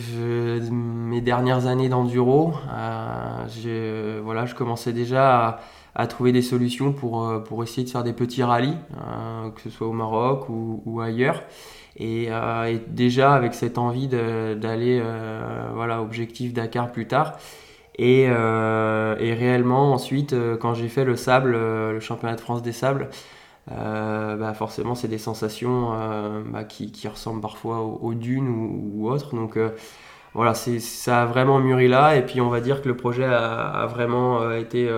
mes 0.71 1.21
dernières 1.21 1.67
années 1.67 1.89
d'enduro. 1.89 2.55
Voilà, 2.69 4.47
je 4.47 4.55
commençais 4.55 4.93
déjà 4.93 5.49
à, 5.49 5.61
trouver 6.07 6.33
des 6.33 6.43
solutions 6.43 6.93
pour, 6.93 7.27
euh, 7.27 7.39
pour 7.39 7.63
essayer 7.63 7.85
de 7.85 7.91
faire 7.91 8.05
des 8.05 8.13
petits 8.13 8.43
rallyes, 8.43 8.77
que 9.55 9.61
ce 9.61 9.71
soit 9.71 9.87
au 9.87 9.93
Maroc 9.93 10.49
ou, 10.49 11.01
ailleurs. 11.01 11.43
Et, 11.97 12.29
déjà 12.89 13.35
avec 13.35 13.55
cette 13.55 13.79
envie 13.79 14.09
d'aller, 14.09 15.03
voilà, 15.75 16.01
objectif 16.03 16.53
Dakar 16.53 16.93
plus 16.93 17.07
tard. 17.07 17.37
Et, 17.99 18.23
et 18.23 19.35
réellement, 19.35 19.93
ensuite, 19.93 20.35
quand 20.61 20.75
j'ai 20.75 20.89
fait 20.89 21.05
le 21.05 21.17
sable, 21.17 21.53
le 21.53 22.01
championnat 22.01 22.37
de 22.37 22.41
France 22.41 22.63
des 22.63 22.73
sables, 22.73 23.09
euh, 23.73 24.37
bah 24.37 24.53
forcément 24.55 24.95
c'est 24.95 25.07
des 25.07 25.19
sensations 25.19 25.93
euh, 25.93 26.43
bah, 26.45 26.65
qui, 26.65 26.91
qui, 26.91 27.07
ressemblent 27.07 27.41
parfois 27.41 27.81
aux, 27.81 28.15
dunes 28.15 28.49
ou, 28.95 29.09
autres. 29.09 29.35
Donc 29.35 29.57
euh, 29.57 29.71
voilà, 30.35 30.55
ça 30.55 31.23
a 31.23 31.27
vraiment 31.27 31.61
mûri 31.61 31.89
là. 31.89 32.17
Et 32.17 32.23
puis 32.25 32.41
on 32.41 32.49
va 32.49 32.61
dire 32.61 32.83
que 32.83 32.89
le 32.89 32.97
projet 32.97 33.25
a, 33.25 33.87
vraiment 33.87 34.51
été 34.53 34.89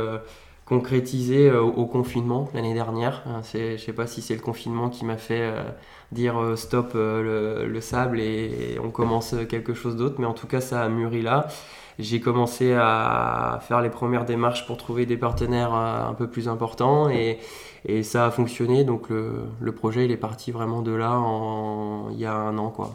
concrétisé 0.73 1.51
au, 1.51 1.85
confinement 1.85 2.49
l'année 2.55 2.73
dernière. 2.73 3.23
Je 3.53 3.73
ne 3.73 3.77
sais 3.77 3.93
pas 3.93 4.07
si 4.07 4.23
c'est 4.23 4.35
le 4.35 4.41
confinement 4.41 4.89
qui 4.89 5.05
m'a 5.05 5.19
fait 5.19 5.53
dire 6.13 6.35
stop 6.57 6.95
le, 6.95 7.67
le, 7.67 7.81
sable 7.83 8.19
et, 8.21 8.79
on 8.83 8.91
commence 8.91 9.35
quelque 9.51 9.75
chose 9.75 9.97
d'autre. 9.97 10.17
Mais 10.19 10.25
en 10.25 10.33
tout 10.33 10.47
cas 10.47 10.63
ça 10.63 10.83
a 10.83 10.89
mûri 10.89 11.21
là. 11.21 11.47
J'ai 11.99 12.21
commencé 12.21 12.73
à 12.73 13.61
faire 13.69 13.83
les 13.83 13.91
premières 13.91 14.25
démarches 14.25 14.67
pour 14.67 14.79
trouver 14.79 15.05
des 15.05 15.19
partenaires 15.19 15.75
un 15.75 16.15
peu 16.15 16.27
plus 16.27 16.49
importants 16.49 17.11
et, 17.11 17.39
et 17.85 18.03
ça 18.03 18.25
a 18.25 18.31
fonctionné, 18.31 18.85
donc 18.85 19.11
le, 19.11 19.45
le, 19.61 19.73
projet 19.73 20.07
il 20.07 20.11
est 20.11 20.17
parti 20.17 20.53
vraiment 20.53 20.81
de 20.81 20.93
là 20.93 21.21
il 22.13 22.19
y 22.19 22.25
a 22.25 22.35
un 22.35 22.57
an. 22.57 22.71
quoi. 22.71 22.95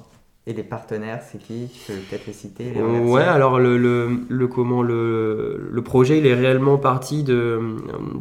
Et 0.49 0.53
les 0.53 0.63
partenaires, 0.63 1.21
c'est 1.21 1.39
qui 1.39 1.67
Tu 1.73 1.91
peux 1.91 1.99
peut-être 1.99 2.25
les 2.25 2.31
citer 2.31 2.71
Ouais, 2.81 3.21
alors 3.21 3.59
le, 3.59 3.77
le, 3.77 4.21
le, 4.29 4.47
comment, 4.47 4.81
le, 4.81 5.67
le 5.69 5.81
projet 5.81 6.19
il 6.19 6.25
est 6.25 6.33
réellement 6.33 6.77
parti 6.77 7.23
de, 7.23 7.59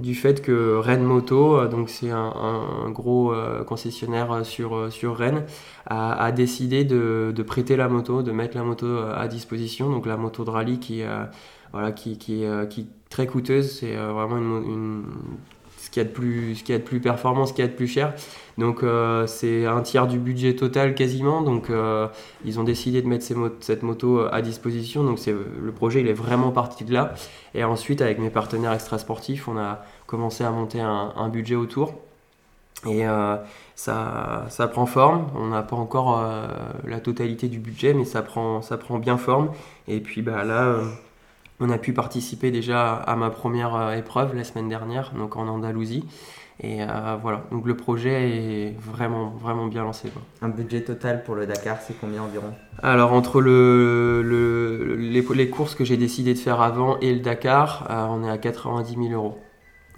du 0.01 0.17
fait 0.17 0.43
que 0.43 0.77
Rennes 0.77 1.05
Moto, 1.05 1.65
donc 1.69 1.89
c'est 1.89 2.11
un, 2.11 2.33
un, 2.85 2.91
gros 2.91 3.33
euh, 3.33 3.63
concessionnaire 3.63 4.45
sur, 4.45 4.93
sur 4.93 5.17
Rennes, 5.17 5.45
a, 5.87 6.21
a 6.21 6.33
décidé 6.33 6.83
de, 6.83 7.33
de, 7.33 7.43
prêter 7.45 7.77
la 7.77 7.89
moto, 7.89 8.25
de 8.25 8.33
mettre 8.33 8.57
la 8.57 8.65
moto 8.65 8.87
à 9.15 9.29
disposition, 9.29 9.89
donc 9.89 10.05
la 10.05 10.17
moto 10.17 10.45
de 10.45 10.51
rallye 10.51 10.81
qui, 10.81 11.03
euh, 11.05 11.25
voilà, 11.73 11.93
qui, 11.93 12.19
qui, 12.19 12.45
qui 12.71 12.81
est 12.81 12.87
très 13.09 13.29
coûteuse, 13.29 13.71
c'est 13.79 13.97
euh, 13.97 14.13
vraiment 14.13 14.37
une, 14.39 14.73
une 14.73 15.05
ce 15.97 16.01
qui 16.01 16.01
est 16.01 16.05
de 16.05 16.13
plus, 16.13 16.57
ce 16.57 16.65
qui 16.65 16.73
est 16.73 16.79
de 16.79 16.85
plus 16.85 17.01
performant, 17.01 17.47
ce 17.47 17.55
qui 17.55 17.63
est 17.63 17.69
de 17.69 17.73
plus 17.73 17.89
cher. 17.89 18.13
Donc 18.59 18.83
euh, 18.83 19.27
c'est 19.27 19.65
un 19.65 19.81
tiers 19.81 20.07
du 20.07 20.19
budget 20.19 20.55
total 20.55 20.95
quasiment. 20.95 21.41
Donc 21.41 21.71
euh, 21.71 22.09
ils 22.45 22.61
ont 22.61 22.65
décidé 22.65 23.01
de 23.01 23.09
mettre 23.09 23.25
cette 23.61 23.83
moto 23.83 24.21
à 24.31 24.43
disposition. 24.43 25.05
Donc 25.05 25.19
c'est 25.19 25.33
le 25.33 25.73
projet 25.73 26.01
il 26.03 26.09
est 26.09 26.13
vraiment 26.13 26.51
parti 26.51 26.85
de 26.85 26.93
là. 26.93 27.15
Et 27.55 27.65
ensuite 27.65 28.03
avec 28.03 28.19
mes 28.19 28.29
partenaires 28.29 28.75
extra 28.75 28.99
sportifs, 28.99 29.49
on 29.49 29.57
a 29.57 29.85
commencé 30.07 30.45
à 30.45 30.51
monter 30.51 30.81
un, 30.81 31.29
budget 31.31 31.55
autour. 31.55 31.95
Et 32.87 33.05
ça, 33.75 34.45
ça 34.51 34.69
prend 34.69 34.85
forme. 34.85 35.29
On 35.35 35.47
n'a 35.47 35.63
pas 35.63 35.77
encore 35.77 36.23
la 36.85 37.01
totalité 37.01 37.49
du 37.49 37.59
budget, 37.59 37.95
mais 37.95 38.05
ça 38.05 38.21
prend, 38.23 38.61
ça 38.61 38.77
prend 38.77 38.99
bien 38.99 39.17
forme. 39.17 39.51
Et 39.89 40.01
puis 40.01 40.21
bah, 40.23 40.45
là, 40.45 40.77
on 41.61 41.71
a 41.71 41.79
pu 41.79 41.93
participer 41.93 42.51
déjà 42.51 42.95
à 42.95 43.17
ma 43.17 43.31
première 43.31 43.93
épreuve 43.93 44.35
la 44.35 44.45
semaine 44.45 44.69
dernière, 44.69 45.13
donc 45.15 45.37
en 45.37 45.47
Andalousie. 45.49 46.05
Et 46.59 46.83
euh, 46.83 47.17
voilà, 47.21 47.45
donc 47.51 47.67
le 47.67 47.77
projet 47.77 48.31
est 48.31 48.77
vraiment, 48.81 49.29
vraiment 49.29 49.67
bien 49.67 49.83
lancé. 49.83 50.09
Quoi. 50.09 50.23
Un 50.41 50.49
budget 50.49 50.83
total 50.83 51.23
pour 51.23 51.35
le 51.35 51.47
Dakar, 51.47 51.83
c'est 51.83 51.95
combien 52.01 52.23
environ? 52.23 52.55
Alors, 52.83 53.13
entre 53.13 53.43
le, 53.43 54.23
le 54.23 54.97
les, 54.97 55.21
les, 55.21 55.51
courses 55.51 55.75
que 55.75 55.85
j'ai 55.85 55.99
décidé 55.99 56.33
de 56.33 56.39
faire 56.39 56.63
avant 56.63 56.99
et 57.01 57.13
le 57.13 57.21
Dakar, 57.21 57.87
euh, 57.91 58.07
on 58.09 58.25
est 58.25 58.31
à 58.31 58.39
90 58.39 58.95
000 58.95 59.09
euros. 59.13 59.39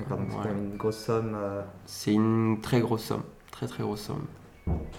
D'accord, 0.00 0.18
donc 0.18 0.28
c'est 0.42 0.50
une 0.50 0.76
grosse 0.76 0.98
somme. 0.98 1.36
Euh. 1.36 1.62
C'est 1.86 2.12
une 2.12 2.58
très 2.60 2.80
grosse 2.80 3.04
somme, 3.04 3.22
très 3.52 3.68
très 3.68 3.84
grosse 3.84 4.02
somme. 4.02 4.26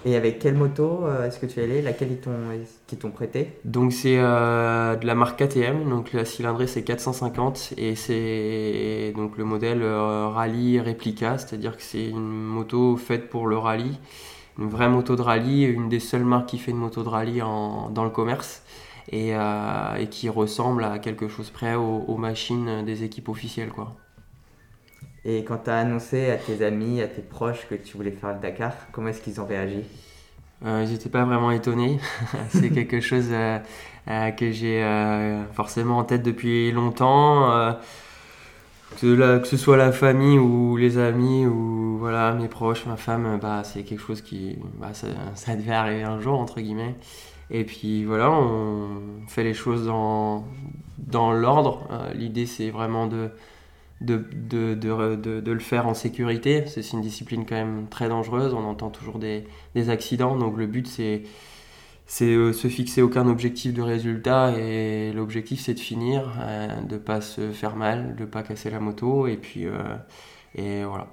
Et 0.05 0.15
avec 0.15 0.39
quelle 0.39 0.55
moto 0.55 1.05
euh, 1.05 1.27
est-ce 1.27 1.39
que 1.39 1.45
tu 1.45 1.59
es 1.59 1.63
allé? 1.63 1.81
Laquelle 1.81 2.09
ils 2.11 2.97
t'ont 2.97 3.11
prêté? 3.11 3.59
Donc 3.65 3.91
c'est 3.91 4.17
euh, 4.17 4.95
de 4.95 5.05
la 5.05 5.15
marque 5.15 5.43
KTM, 5.43 5.89
donc 5.89 6.13
la 6.13 6.25
cylindrée 6.25 6.67
c'est 6.67 6.83
450 6.83 7.73
et 7.77 7.95
c'est 7.95 9.13
donc 9.15 9.37
le 9.37 9.43
modèle 9.43 9.81
euh, 9.81 10.27
rallye 10.29 10.79
réplica, 10.79 11.37
c'est-à-dire 11.37 11.75
que 11.75 11.83
c'est 11.83 12.07
une 12.07 12.29
moto 12.29 12.95
faite 12.95 13.29
pour 13.29 13.47
le 13.47 13.57
rallye, 13.57 13.99
une 14.57 14.69
vraie 14.69 14.89
moto 14.89 15.15
de 15.15 15.21
rallye, 15.21 15.63
une 15.63 15.89
des 15.89 15.99
seules 15.99 16.25
marques 16.25 16.47
qui 16.47 16.59
fait 16.59 16.71
une 16.71 16.77
moto 16.77 17.03
de 17.03 17.09
rallye 17.09 17.39
dans 17.39 18.03
le 18.03 18.09
commerce. 18.09 18.63
Et, 19.11 19.33
qui 20.11 20.29
ressemble 20.29 20.83
à 20.83 20.99
quelque 20.99 21.27
chose 21.27 21.49
près 21.49 21.73
aux, 21.73 22.05
aux 22.07 22.17
machines 22.17 22.85
des 22.85 23.03
équipes 23.03 23.29
officielles 23.29 23.69
quoi. 23.69 23.95
Et 25.25 25.43
quand 25.43 25.57
tu 25.65 25.69
as 25.69 25.79
annoncé 25.79 26.31
à 26.31 26.37
tes 26.37 26.63
amis, 26.63 27.01
à 27.01 27.07
tes 27.07 27.21
proches 27.21 27.67
que 27.69 27.75
tu 27.75 27.97
voulais 27.97 28.11
faire 28.11 28.33
le 28.33 28.39
Dakar, 28.39 28.73
comment 28.91 29.09
est-ce 29.09 29.21
qu'ils 29.21 29.41
ont 29.41 29.45
réagi? 29.45 29.83
Euh, 30.65 30.83
Ils 30.85 30.93
n'étaient 30.93 31.09
pas 31.09 31.25
vraiment 31.25 31.51
étonnés. 31.51 31.99
c'est 32.49 32.69
quelque 32.69 33.01
chose 33.01 33.27
euh, 33.31 33.59
euh, 34.09 34.31
que 34.31 34.51
j'ai 34.51 34.83
forcément 35.53 35.97
en 35.97 36.03
tête 36.03 36.23
depuis 36.23 36.71
longtemps. 36.71 37.75
Que, 39.01 39.37
que, 39.37 39.47
ce 39.47 39.55
soit 39.55 39.77
la 39.77 39.91
famille 39.91 40.39
ou 40.39 40.75
les 40.75 40.97
amis 40.97 41.45
ou 41.45 41.97
voilà 41.99 42.33
mes 42.33 42.47
proches, 42.47 42.87
ma 42.87 42.97
femme, 42.97 43.37
bah, 43.39 43.61
c'est 43.63 43.83
quelque 43.83 44.01
chose 44.01 44.21
qui 44.21 44.57
bah, 44.79 44.93
ça, 44.93 45.07
ça, 45.35 45.55
devait 45.55 45.73
arriver 45.73 46.03
un 46.03 46.19
jour 46.19 46.39
entre 46.39 46.59
guillemets. 46.59 46.95
Et 47.51 47.65
puis 47.65 48.03
voilà, 48.03 48.31
on 48.31 49.01
fait 49.27 49.43
les 49.43 49.53
choses 49.53 49.85
dans, 49.85 50.43
dans 50.97 51.31
l'ordre. 51.33 51.87
L'idée 52.15 52.47
c'est 52.47 52.71
vraiment 52.71 53.05
de, 53.05 53.29
de, 54.01 54.23
de, 54.33 54.73
de, 54.75 55.15
de, 55.41 55.51
le 55.51 55.59
faire 55.59 55.87
en 55.87 55.93
sécurité. 55.93 56.65
C'est 56.67 56.91
une 56.91 57.01
discipline 57.01 57.45
quand 57.45 57.55
même 57.55 57.87
très 57.89 58.09
dangereuse, 58.09 58.53
on 58.53 58.63
entend 58.65 58.89
toujours 58.89 59.19
des, 59.19 59.45
des 59.75 59.89
accidents, 59.89 60.37
donc 60.37 60.57
le 60.57 60.67
but 60.67 60.87
c'est 60.87 61.23
c'est 62.05 62.33
euh, 62.33 62.53
se 62.53 62.67
fixer 62.69 63.03
aucun 63.03 63.27
objectif 63.27 63.71
de 63.73 63.83
résultat. 63.83 64.57
Et 64.57 65.13
l'objectif 65.13 65.61
c'est 65.61 65.75
de 65.75 65.79
finir, 65.79 66.37
euh, 66.41 66.81
de 66.81 66.97
pas 66.97 67.21
se 67.21 67.51
faire 67.51 67.75
mal, 67.75 68.15
de 68.15 68.25
pas 68.25 68.41
casser 68.41 68.69
la 68.71 68.79
moto. 68.79 69.27
Et 69.27 69.37
puis 69.37 69.67
euh, 69.67 69.95
et 70.55 70.83
voilà. 70.83 71.07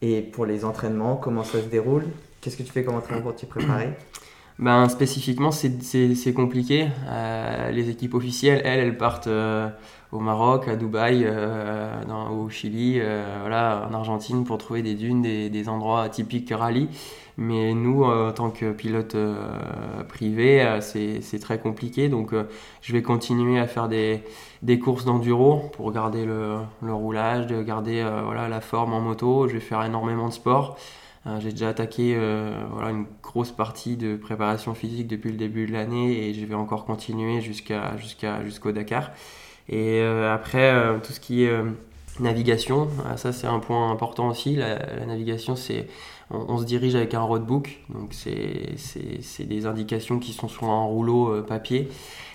Et 0.00 0.22
pour 0.22 0.46
les 0.46 0.64
entraînements, 0.64 1.16
comment 1.16 1.42
ça 1.42 1.60
se 1.60 1.66
déroule? 1.66 2.04
Qu'est-ce 2.40 2.56
que 2.56 2.62
tu 2.62 2.70
fais 2.70 2.84
comme 2.84 2.94
entraînement 2.94 3.22
pour 3.22 3.34
t'y 3.34 3.46
préparer? 3.46 3.90
Ben, 4.58 4.88
Spécifiquement, 4.88 5.50
c'est 5.50 6.32
compliqué. 6.34 6.88
les 7.72 7.90
équipes 7.90 8.14
officielles, 8.14 8.62
elles, 8.64 8.80
elles 8.80 8.98
partent 8.98 9.28
au 10.10 10.20
Maroc, 10.20 10.68
à 10.68 10.76
Dubaï, 10.76 11.24
euh, 11.26 11.92
au 12.30 12.48
Chili, 12.48 12.98
euh, 12.98 13.38
voilà, 13.40 13.86
en 13.90 13.94
Argentine 13.94 14.44
pour 14.44 14.58
trouver 14.58 14.82
des 14.82 14.94
dunes, 14.94 15.22
des, 15.22 15.68
endroits 15.68 16.08
typiques 16.08 16.50
rallye. 16.50 16.88
Mais 17.36 17.72
nous, 17.74 18.04
euh, 18.04 18.30
en 18.30 18.32
tant 18.32 18.50
que 18.50 18.72
pilote 18.72 19.16
privé, 20.08 20.78
c'est 20.80 21.38
très 21.40 21.58
compliqué. 21.58 22.08
Donc 22.08 22.34
je 22.82 22.92
vais 22.92 23.02
continuer 23.02 23.60
à 23.60 23.66
faire 23.66 23.88
des, 23.88 24.22
des 24.62 24.78
courses 24.78 25.04
d'enduro 25.04 25.70
pour 25.72 25.92
garder 25.92 26.24
le, 26.24 26.56
le, 26.82 26.94
roulage, 26.94 27.46
de 27.46 27.62
garder 27.62 28.04
voilà, 28.24 28.48
la 28.48 28.60
forme 28.60 28.94
en 28.94 29.00
moto. 29.00 29.46
Je 29.46 29.54
vais 29.54 29.60
faire 29.60 29.84
énormément 29.84 30.28
de 30.28 30.32
sport. 30.32 30.78
J'ai 31.40 31.50
déjà 31.50 31.68
attaqué 31.68 32.18
voilà, 32.72 32.90
une 32.90 33.06
grosse 33.22 33.52
partie 33.52 33.96
de 33.96 34.16
préparation 34.16 34.74
physique 34.74 35.06
depuis 35.06 35.30
le 35.30 35.36
début 35.36 35.66
de 35.66 35.72
l'année 35.72 36.28
et 36.28 36.34
je 36.34 36.44
vais 36.44 36.54
encore 36.54 36.84
continuer 36.84 37.40
jusqu'à 37.40 37.96
jusqu'à 37.96 38.42
jusqu'au 38.44 38.72
Dakar. 38.72 39.10
Et 39.68 40.00
euh, 40.00 40.32
après, 40.32 40.72
euh, 40.72 40.98
tout 40.98 41.12
ce 41.12 41.20
qui 41.20 41.44
est 41.44 41.50
euh, 41.50 41.64
navigation, 42.20 42.88
ça 43.16 43.32
c'est 43.32 43.46
un 43.46 43.58
point 43.58 43.90
important 43.90 44.28
aussi. 44.28 44.56
La, 44.56 44.78
navigation, 45.06 45.56
c'est 45.56 45.88
on, 46.30 46.58
se 46.58 46.64
dirige 46.64 46.94
avec 46.94 47.14
un 47.14 47.20
roadbook, 47.20 47.78
donc 47.90 48.12
c'est 48.12 49.44
des 49.46 49.66
indications 49.66 50.18
qui 50.18 50.32
sont 50.32 50.48
sur 50.48 50.64
un 50.64 50.84
rouleau 50.84 51.42
papier 51.42 51.88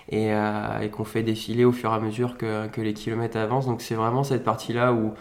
et, 0.10 0.30
et 0.30 0.90
qu'on 0.90 1.04
fait 1.04 1.22
défiler 1.22 1.64
au 1.64 1.72
fur 1.72 1.92
et 1.92 1.96
à 1.96 2.00
mesure 2.00 2.38
que, 2.38 2.68
que 2.68 2.82
les 2.82 2.94
kilomètres 2.94 3.38
avancent. 3.38 3.68
Donc 3.68 3.82
c'est 3.82 3.94
vraiment 3.94 4.24
cette 4.24 4.44
partie-là 4.44 4.94
où, 4.94 5.14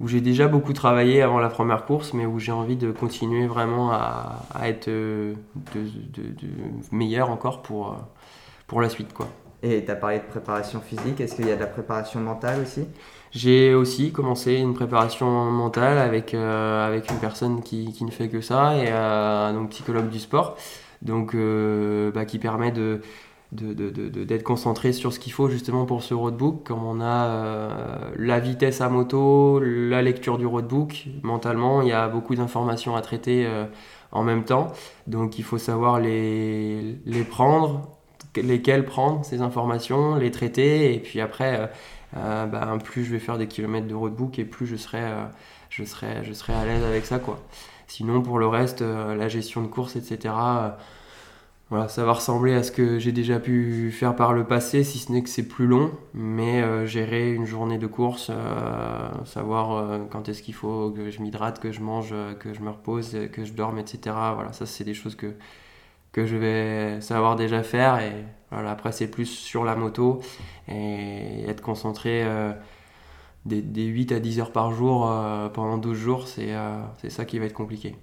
où 0.00 0.08
j'ai 0.08 0.20
déjà 0.20 0.48
beaucoup 0.48 0.72
travaillé 0.72 1.22
avant 1.22 1.38
la 1.38 1.50
première 1.50 1.84
course, 1.84 2.14
mais 2.14 2.26
où 2.26 2.38
j'ai 2.38 2.52
envie 2.52 2.76
de 2.76 2.90
continuer 2.90 3.46
vraiment 3.46 3.92
à, 3.92 4.42
à 4.54 4.68
être 4.68 4.88
de, 4.88 5.34
de, 5.74 5.80
de, 6.22 6.48
meilleur 6.90 7.30
encore 7.30 7.62
pour, 7.62 7.96
pour 8.66 8.80
la 8.80 8.88
suite. 8.88 9.12
quoi. 9.12 9.28
Et 9.62 9.84
tu 9.84 9.90
as 9.90 9.96
parlé 9.96 10.18
de 10.18 10.24
préparation 10.24 10.80
physique, 10.80 11.20
est-ce 11.20 11.36
qu'il 11.36 11.46
y 11.46 11.50
a 11.50 11.54
de 11.54 11.60
la 11.60 11.66
préparation 11.66 12.20
mentale 12.20 12.60
aussi? 12.62 12.86
J'ai 13.30 13.74
aussi 13.74 14.10
commencé 14.10 14.54
une 14.54 14.72
préparation 14.74 15.28
mentale 15.50 15.98
avec, 15.98 16.32
euh, 16.34 16.86
avec 16.86 17.10
une 17.10 17.18
personne 17.18 17.62
qui, 17.62 17.92
qui, 17.92 18.04
ne 18.04 18.10
fait 18.10 18.28
que 18.28 18.40
ça, 18.40 18.76
et 18.76 18.86
euh, 18.88 19.52
donc 19.52 19.70
psychologue 19.70 20.08
du 20.08 20.18
sport, 20.18 20.56
donc, 21.02 21.34
euh, 21.34 22.10
bah, 22.10 22.24
qui 22.24 22.38
permet 22.38 22.72
de, 22.72 23.02
d'être 23.52 24.28
de, 24.28 24.42
concentré 24.42 24.92
sur 24.92 25.12
ce 25.12 25.18
qu'il 25.18 25.32
faut 25.32 25.48
justement 25.48 25.84
pour 25.86 26.02
ce 26.02 26.14
roadbook, 26.14 26.62
comme 26.64 26.84
on 26.84 27.00
a 27.00 28.12
la 28.16 28.40
vitesse 28.40 28.80
à 28.80 28.88
moto, 28.88 29.60
la 29.60 30.02
lecture 30.02 30.38
du 30.38 30.46
roadbook, 30.46 31.06
mentalement 31.22 31.82
il 31.82 31.88
y 31.88 31.92
a 31.92 32.08
beaucoup 32.08 32.34
d'informations 32.34 32.94
à 32.94 33.02
traiter 33.02 33.48
en 34.12 34.22
même 34.22 34.44
temps, 34.44 34.72
donc 35.06 35.38
il 35.38 35.44
faut 35.44 35.58
savoir 35.58 36.00
les, 36.00 36.98
les 37.04 37.24
prendre, 37.24 37.88
lesquelles 38.36 38.84
prendre 38.84 39.24
ces 39.24 39.40
informations, 39.42 40.16
les 40.16 40.30
traiter, 40.30 40.94
et 40.94 40.98
puis 40.98 41.20
après, 41.20 41.60
euh, 41.60 41.66
euh, 42.16 42.46
bah, 42.46 42.76
plus 42.82 43.04
je 43.04 43.12
vais 43.12 43.18
faire 43.18 43.38
des 43.38 43.46
kilomètres 43.46 43.86
de 43.86 43.94
roadbook 43.94 44.38
et 44.38 44.44
plus 44.44 44.66
je 44.66 44.76
serai, 44.76 45.02
euh, 45.02 45.24
je 45.68 45.84
serai, 45.84 46.24
je 46.24 46.32
serai 46.32 46.54
à 46.54 46.64
l'aise 46.64 46.84
avec 46.84 47.06
ça. 47.06 47.18
Quoi. 47.18 47.38
Sinon, 47.86 48.22
pour 48.22 48.38
le 48.38 48.46
reste, 48.46 48.82
la 48.82 49.28
gestion 49.28 49.62
de 49.62 49.66
course, 49.66 49.96
etc., 49.96 50.32
voilà, 51.70 51.88
ça 51.88 52.04
va 52.04 52.12
ressembler 52.12 52.54
à 52.54 52.62
ce 52.62 52.72
que 52.72 52.98
j'ai 52.98 53.12
déjà 53.12 53.38
pu 53.38 53.92
faire 53.92 54.16
par 54.16 54.32
le 54.32 54.44
passé, 54.44 54.84
si 54.84 54.98
ce 54.98 55.12
n'est 55.12 55.22
que 55.22 55.28
c'est 55.28 55.46
plus 55.46 55.66
long, 55.66 55.92
mais 56.14 56.86
gérer 56.86 57.32
une 57.32 57.46
journée 57.46 57.78
de 57.78 57.86
course, 57.86 58.32
savoir 59.24 60.08
quand 60.10 60.28
est-ce 60.28 60.42
qu'il 60.42 60.54
faut 60.54 60.90
que 60.90 61.10
je 61.10 61.22
m'hydrate, 61.22 61.60
que 61.60 61.70
je 61.70 61.80
mange, 61.80 62.12
que 62.40 62.52
je 62.52 62.60
me 62.60 62.70
repose, 62.70 63.16
que 63.32 63.44
je 63.44 63.52
dorme, 63.52 63.78
etc. 63.78 64.16
Voilà, 64.34 64.52
ça 64.52 64.66
c'est 64.66 64.82
des 64.82 64.94
choses 64.94 65.14
que, 65.14 65.36
je 66.16 66.36
vais 66.36 67.00
savoir 67.00 67.36
déjà 67.36 67.62
faire. 67.62 68.00
Et 68.00 68.24
voilà, 68.50 68.72
après, 68.72 68.92
c'est 68.92 69.08
plus 69.08 69.26
sur 69.26 69.64
la 69.64 69.76
moto 69.76 70.20
et 70.68 71.44
être 71.46 71.62
concentré 71.62 72.24
euh, 72.24 72.52
des, 73.44 73.84
8 73.84 74.12
à 74.12 74.20
10 74.20 74.40
heures 74.40 74.52
par 74.52 74.72
jour 74.72 75.08
euh, 75.08 75.48
pendant 75.48 75.78
12 75.78 75.96
jours, 75.96 76.26
euh, 76.38 76.82
c'est 77.00 77.10
ça 77.10 77.24
qui 77.24 77.38
va 77.38 77.46
être 77.46 77.54
compliqué. 77.54 77.96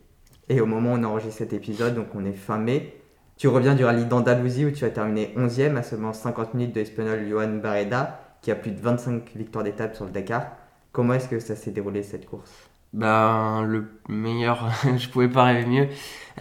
Et 0.50 0.62
au 0.62 0.66
moment 0.66 0.94
où 0.94 0.96
on 0.96 1.04
enregistre 1.04 1.38
cet 1.38 1.54
épisode, 1.54 1.96
donc 1.96 2.08
on 2.16 2.26
est 2.26 2.34
fin 2.34 2.58
mai, 2.58 3.02
tu 3.38 3.48
reviens 3.48 3.76
du 3.76 3.86
rallye 3.86 4.06
d'Andalousie 4.06 4.66
où 4.66 4.72
tu 4.72 4.84
as 4.84 4.90
terminé 4.90 5.32
11e 5.38 5.76
à 5.76 5.84
seulement 5.84 6.12
50 6.12 6.56
minutes 6.56 6.74
de 6.74 6.80
l'espagnol 6.80 7.28
Johan 7.30 7.50
Barreda, 7.62 8.20
qui 8.42 8.50
a 8.50 8.56
plus 8.56 8.72
de 8.72 8.82
25 8.82 9.32
victoires 9.36 9.64
d'étape 9.64 9.96
sur 9.96 10.06
le 10.06 10.12
Dakar. 10.12 10.48
Comment 10.92 11.14
est-ce 11.14 11.30
que 11.30 11.40
ça 11.40 11.56
s'est 11.56 11.70
déroulé 11.70 12.02
cette 12.02 12.28
course? 12.28 12.52
Ben, 12.94 13.64
le 13.64 13.86
meilleur, 14.10 14.72
je 14.98 15.08
pouvais 15.10 15.28
pas 15.28 15.44
rêver 15.44 15.66
mieux. 15.68 15.88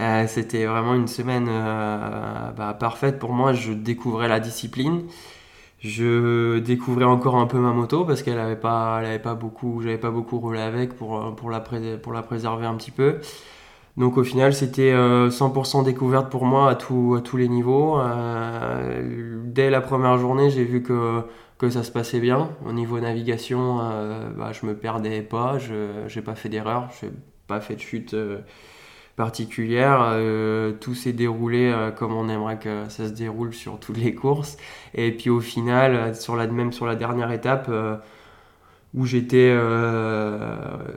Euh, 0.00 0.26
c'était 0.26 0.64
vraiment 0.64 0.94
une 0.94 1.08
semaine 1.08 1.48
euh, 1.50 2.50
bah, 2.52 2.72
parfaite 2.72 3.18
pour 3.18 3.34
moi. 3.34 3.52
Je 3.52 3.72
découvrais 3.72 4.28
la 4.28 4.40
discipline. 4.40 5.02
Je 5.80 6.58
découvrais 6.60 7.04
encore 7.04 7.36
un 7.36 7.46
peu 7.46 7.58
ma 7.58 7.72
moto 7.72 8.06
parce 8.06 8.22
qu'elle 8.22 8.38
avait 8.38 8.56
pas, 8.56 9.02
pas 9.22 9.34
beaucoup, 9.34 9.82
j'avais 9.82 9.98
pas 9.98 10.10
beaucoup 10.10 10.38
roulé 10.38 10.60
avec 10.60 10.94
pour, 10.96 11.36
pour, 11.36 11.50
la 11.50 11.60
pour 11.60 12.12
la 12.14 12.22
préserver 12.22 12.64
un 12.64 12.74
petit 12.76 12.90
peu. 12.90 13.20
Donc 13.96 14.18
au 14.18 14.24
final, 14.24 14.52
c'était 14.52 14.92
100% 14.92 15.80
euh, 15.80 15.84
découverte 15.84 16.30
pour 16.30 16.44
moi 16.44 16.70
à, 16.70 16.74
tous 16.74 17.36
les 17.36 17.48
niveaux. 17.48 17.98
dès 19.44 19.70
la 19.70 19.80
première 19.80 20.18
journée, 20.18 20.50
j'ai 20.50 20.64
vu 20.64 20.82
que 20.82 21.24
ça 21.70 21.82
se 21.82 21.90
passait 21.90 22.20
bien. 22.20 22.50
Au 22.66 22.72
niveau 22.72 23.00
navigation, 23.00 23.80
euh, 23.80 24.30
bah, 24.36 24.52
je 24.52 24.66
me 24.66 24.76
perdais 24.76 25.22
pas, 25.22 25.58
je 25.58 26.14
n'ai 26.14 26.22
pas 26.22 26.34
fait 26.34 26.48
d'erreur, 26.48 26.90
je 27.00 27.06
n'ai 27.06 27.12
pas 27.46 27.60
fait 27.60 27.76
de 27.76 27.80
chute 27.80 28.14
euh, 28.14 28.38
particulière. 29.16 30.00
Euh, 30.02 30.72
tout 30.72 30.94
s'est 30.94 31.12
déroulé 31.12 31.74
comme 31.96 32.14
on 32.14 32.28
aimerait 32.28 32.58
que 32.58 32.88
ça 32.88 33.08
se 33.08 33.12
déroule 33.12 33.54
sur 33.54 33.78
toutes 33.80 33.98
les 33.98 34.14
courses. 34.14 34.56
Et 34.94 35.12
puis 35.12 35.30
au 35.30 35.40
final, 35.40 36.14
sur 36.14 36.36
la, 36.36 36.46
même 36.46 36.72
sur 36.72 36.86
la 36.86 36.96
dernière 36.96 37.32
étape, 37.32 37.70
où 38.94 39.04
j'étais 39.04 39.54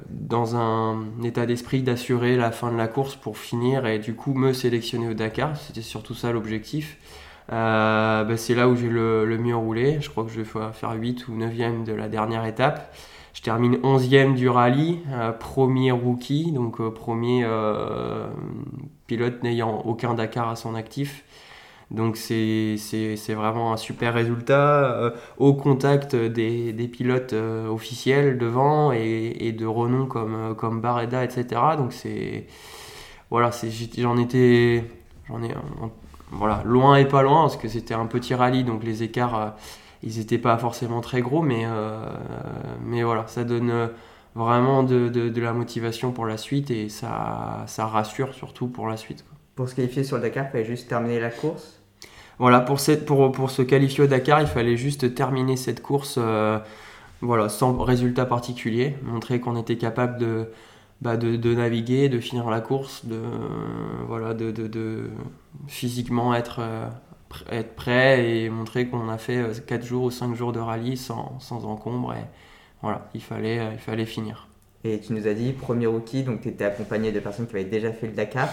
dans 0.09 0.55
un 0.55 1.03
état 1.23 1.45
d'esprit 1.45 1.81
d'assurer 1.81 2.37
la 2.37 2.51
fin 2.51 2.71
de 2.71 2.77
la 2.77 2.87
course 2.87 3.15
pour 3.15 3.37
finir 3.37 3.85
et 3.85 3.99
du 3.99 4.15
coup 4.15 4.33
me 4.33 4.53
sélectionner 4.53 5.09
au 5.09 5.13
Dakar. 5.13 5.57
C'était 5.57 5.81
surtout 5.81 6.13
ça 6.13 6.31
l'objectif. 6.31 6.97
Bah, 7.49 8.25
c'est 8.37 8.55
là 8.55 8.69
où 8.69 8.75
j'ai 8.75 8.89
le, 8.89 9.37
mieux 9.37 9.55
roulé. 9.55 9.99
Je 9.99 10.09
crois 10.09 10.23
que 10.23 10.29
je 10.31 10.41
vais 10.41 10.71
faire 10.71 10.93
8 10.93 11.27
ou 11.27 11.37
9e 11.37 11.83
de 11.83 11.93
la 11.93 12.07
dernière 12.07 12.45
étape. 12.45 12.93
Je 13.39 13.41
termine 13.41 13.75
11e 13.77 14.35
du 14.35 14.49
rallye, 14.49 14.99
euh, 15.11 15.31
premier 15.31 15.91
rookie, 15.91 16.51
donc 16.51 16.81
euh, 16.81 16.89
premier 16.89 17.43
euh, 17.45 18.27
pilote 19.07 19.43
n'ayant 19.43 19.81
aucun 19.85 20.13
Dakar 20.13 20.49
à 20.49 20.57
son 20.57 20.75
actif. 20.75 21.23
Donc 21.91 22.17
c'est 22.17 22.75
vraiment 23.29 23.73
un 23.73 23.77
super 23.77 24.13
résultat 24.13 25.13
au 25.37 25.53
contact 25.55 26.15
des, 26.15 26.71
des 26.71 26.87
pilotes 26.87 27.33
officiels 27.33 28.37
devant 28.37 28.91
et, 28.91 29.35
et, 29.39 29.51
de 29.53 29.65
renom 29.65 30.05
comme, 30.05 30.55
comme 30.55 30.81
Barreda, 30.81 31.23
etc. 31.23 31.45
Donc 31.77 31.93
c'est 31.93 32.45
voilà, 33.31 33.49
j'en 33.97 34.17
étais 34.17 34.83
j'en 35.27 35.41
ai 35.41 35.49
voilà 36.31 36.61
loin 36.63 36.97
et 36.97 37.05
pas 37.05 37.23
loin 37.23 37.41
parce 37.41 37.57
que 37.57 37.67
c'était 37.67 37.95
un 37.95 38.05
petit 38.05 38.35
rallye 38.35 38.63
donc 38.63 38.83
les 38.83 39.01
écarts 39.01 39.55
ils 40.03 40.17
n'étaient 40.17 40.37
pas 40.37 40.57
forcément 40.57 41.01
très 41.01 41.21
gros, 41.21 41.41
mais, 41.41 41.63
euh, 41.65 41.99
mais 42.83 43.03
voilà, 43.03 43.27
ça 43.27 43.43
donne 43.43 43.69
euh, 43.69 43.87
vraiment 44.35 44.83
de, 44.83 45.09
de, 45.09 45.41
la 45.41 45.53
motivation 45.53 46.11
pour 46.11 46.25
la 46.25 46.37
suite 46.37 46.71
et 46.71 46.89
ça, 46.89 47.63
ça 47.67 47.85
rassure 47.85 48.33
surtout 48.33 48.67
pour 48.67 48.87
la 48.87 48.97
suite. 48.97 49.25
Pour 49.59 49.67
se 49.67 49.75
qualifier 49.75 50.05
sur 50.05 50.15
le 50.15 50.21
Dakar, 50.21 50.45
il 50.45 50.51
fallait 50.51 50.63
juste 50.63 50.87
terminer 50.87 51.19
la 51.19 51.31
course 51.31 51.81
Voilà, 52.37 52.61
pour, 52.61 52.79
cette, 52.79 53.05
pour, 53.05 53.29
pour 53.33 53.51
se 53.51 53.61
qualifier 53.61 54.05
au 54.05 54.07
Dakar, 54.07 54.39
il 54.39 54.47
fallait 54.47 54.77
juste 54.77 55.13
terminer 55.13 55.57
cette 55.57 55.81
course 55.81 56.15
euh, 56.17 56.59
voilà, 57.19 57.49
sans 57.49 57.77
résultat 57.77 58.25
particulier, 58.25 58.95
montrer 59.03 59.41
qu'on 59.41 59.57
était 59.57 59.75
capable 59.75 60.17
de, 60.17 60.45
bah 61.01 61.17
de, 61.17 61.35
de, 61.35 61.53
naviguer, 61.53 62.07
de 62.07 62.21
finir 62.21 62.49
la 62.49 62.61
course, 62.61 63.05
de, 63.05 63.19
voilà, 64.07 64.33
de, 64.33 64.51
de 64.51 65.09
physiquement 65.67 66.33
être 66.33 66.61
être 67.51 67.75
prêt 67.75 68.29
et 68.29 68.49
montrer 68.49 68.87
qu'on 68.87 69.09
a 69.09 69.17
fait 69.17 69.43
4 69.67 69.83
euh, 69.83 69.85
jours 69.85 70.03
ou 70.05 70.09
5 70.09 70.35
jours 70.35 70.53
de 70.53 70.59
rallye 70.61 70.95
sans, 70.95 71.37
sans 71.41 71.65
encombre. 71.65 72.13
Et 72.13 72.23
voilà, 72.81 73.09
il 73.13 73.21
fallait, 73.21 73.59
euh, 73.59 73.71
il 73.73 73.79
fallait 73.79 74.05
finir. 74.05 74.47
Et 74.85 75.01
tu 75.01 75.11
nous 75.11 75.27
as 75.27 75.33
dit, 75.33 75.51
premier 75.51 75.87
rookie, 75.87 76.23
donc 76.23 76.39
tu 76.39 76.47
étais 76.47 76.63
accompagné 76.63 77.11
de 77.11 77.19
personnes 77.19 77.45
qui 77.45 77.55
avaient 77.57 77.65
déjà 77.65 77.91
fait 77.91 78.07
le 78.07 78.13
Dakar. 78.13 78.47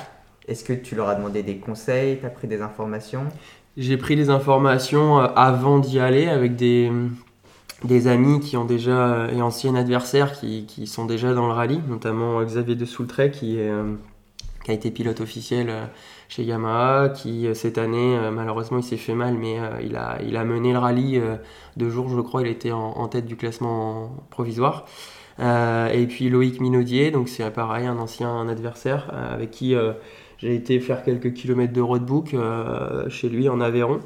Est-ce 0.48 0.64
que 0.64 0.72
tu 0.72 0.94
leur 0.94 1.08
as 1.08 1.14
demandé 1.16 1.42
des 1.42 1.56
conseils? 1.56 2.18
Tu 2.18 2.26
as 2.26 2.30
pris 2.30 2.48
des 2.48 2.62
informations? 2.62 3.24
J'ai 3.76 3.96
pris 3.96 4.16
des 4.16 4.30
informations 4.30 5.20
euh, 5.20 5.26
avant 5.36 5.78
d'y 5.78 5.98
aller 5.98 6.28
avec 6.28 6.56
des, 6.56 6.90
des 7.84 8.08
amis 8.08 8.40
qui 8.40 8.56
ont 8.56 8.64
déjà, 8.64 9.28
et 9.32 9.42
anciens 9.42 9.74
adversaires 9.74 10.32
qui, 10.32 10.66
qui, 10.66 10.86
sont 10.86 11.04
déjà 11.04 11.34
dans 11.34 11.46
le 11.46 11.52
rallye, 11.52 11.80
notamment 11.88 12.42
Xavier 12.42 12.74
de 12.74 12.84
Soultret 12.84 13.30
qui, 13.30 13.58
est, 13.58 13.70
qui 14.64 14.70
a 14.70 14.74
été 14.74 14.90
pilote 14.90 15.20
officiel 15.20 15.70
chez 16.28 16.42
Yamaha, 16.44 17.10
qui 17.10 17.46
euh, 17.46 17.54
cette 17.54 17.78
année, 17.78 18.16
euh, 18.16 18.30
malheureusement, 18.30 18.78
il 18.78 18.84
s'est 18.84 18.96
fait 18.96 19.14
mal, 19.14 19.34
mais 19.34 19.58
euh, 19.58 19.80
il, 19.82 19.96
a, 19.96 20.18
il 20.26 20.36
a 20.36 20.44
mené 20.44 20.72
le 20.72 20.78
rallye 20.78 21.20
deux 21.76 21.90
jours, 21.90 22.08
je 22.08 22.20
crois, 22.20 22.42
il 22.42 22.48
était 22.48 22.72
en, 22.72 23.08
tête 23.08 23.26
du 23.26 23.36
classement 23.36 24.16
provisoire. 24.30 24.86
et 25.38 26.06
puis 26.08 26.28
Loïc 26.30 26.60
Minaudier, 26.60 27.10
donc 27.10 27.28
c'est 27.28 27.50
pareil, 27.50 27.86
un 27.86 27.98
ancien 27.98 28.48
adversaire 28.48 29.12
avec 29.14 29.50
qui 29.50 29.74
j'ai 30.38 30.54
été 30.54 30.80
faire 30.80 31.02
quelques 31.02 31.32
kilomètres 31.32 31.72
de 31.72 31.80
roadbook 31.80 32.34
chez 33.08 33.28
lui 33.28 33.48
en 33.48 33.60
Aveyron. 33.60 34.00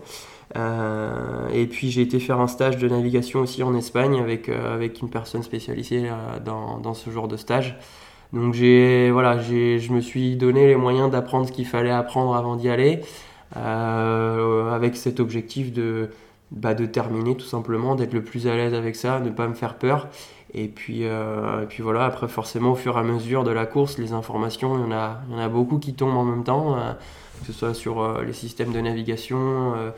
et 0.57 1.67
puis 1.67 1.91
j'ai 1.91 2.03
été 2.03 2.21
faire 2.21 2.41
un 2.41 2.47
stage 2.47 2.79
de 2.79 2.89
navigation 2.89 3.41
aussi 3.41 3.63
en 3.63 3.75
Espagne 3.75 4.19
avec, 4.19 4.49
avec 4.49 5.01
une 5.01 5.11
personne 5.11 5.43
spécialisée 5.43 6.09
dans, 6.45 6.79
dans, 6.79 6.95
ce 6.95 7.11
genre 7.11 7.29
de 7.29 7.37
stage. 7.37 7.77
Donc 8.33 8.55
voilà, 8.55 9.39
je 9.39 9.93
me 9.93 10.01
suis 10.01 10.37
donné 10.37 10.67
les 10.67 10.77
moyens 10.77 11.11
d'apprendre 11.11 11.49
ce 11.49 11.53
qu'il 11.53 11.67
fallait 11.67 11.91
apprendre 11.91 12.35
avant 12.37 12.57
d'y 12.57 12.69
aller, 12.69 13.01
euh, 13.57 14.71
avec 14.73 14.97
cet 14.97 15.19
objectif 15.19 15.73
de, 15.73 16.11
bah, 16.53 16.75
de 16.75 16.87
terminer 16.87 17.37
tout 17.37 17.47
simplement, 17.47 17.97
d'être 17.97 18.13
le 18.13 18.23
plus 18.23 18.47
à 18.47 18.55
l'aise 18.55 18.75
avec 18.75 18.95
ça, 18.95 19.19
ne 19.21 19.31
pas 19.31 19.49
me 19.49 19.55
faire 19.55 19.77
peur. 19.77 20.09
Et 20.55 20.69
puis, 20.69 21.05
euh, 21.05 21.63
et 21.63 21.67
puis 21.67 21.83
voilà, 21.83 22.05
après 22.05 22.29
forcément 22.29 22.73
au 22.73 22.75
fur 22.75 22.97
et 22.97 23.01
à 23.01 23.03
mesure 23.03 23.45
de 23.45 23.51
la 23.51 23.67
course, 23.67 23.99
les 23.99 24.13
informations, 24.13 24.77
il 24.79 24.83
y 24.83 24.85
en 24.85 24.93
a, 24.93 25.21
y 25.31 25.35
en 25.35 25.39
a 25.39 25.49
beaucoup 25.49 25.79
qui 25.79 25.95
tombent 25.95 26.17
en 26.17 26.25
même 26.25 26.45
temps, 26.45 26.77
euh, 26.77 26.93
que 27.41 27.47
ce 27.47 27.53
soit 27.53 27.75
sur 27.75 28.23
les 28.23 28.33
systèmes 28.33 28.73
de 28.73 28.81
navigation 28.81 29.93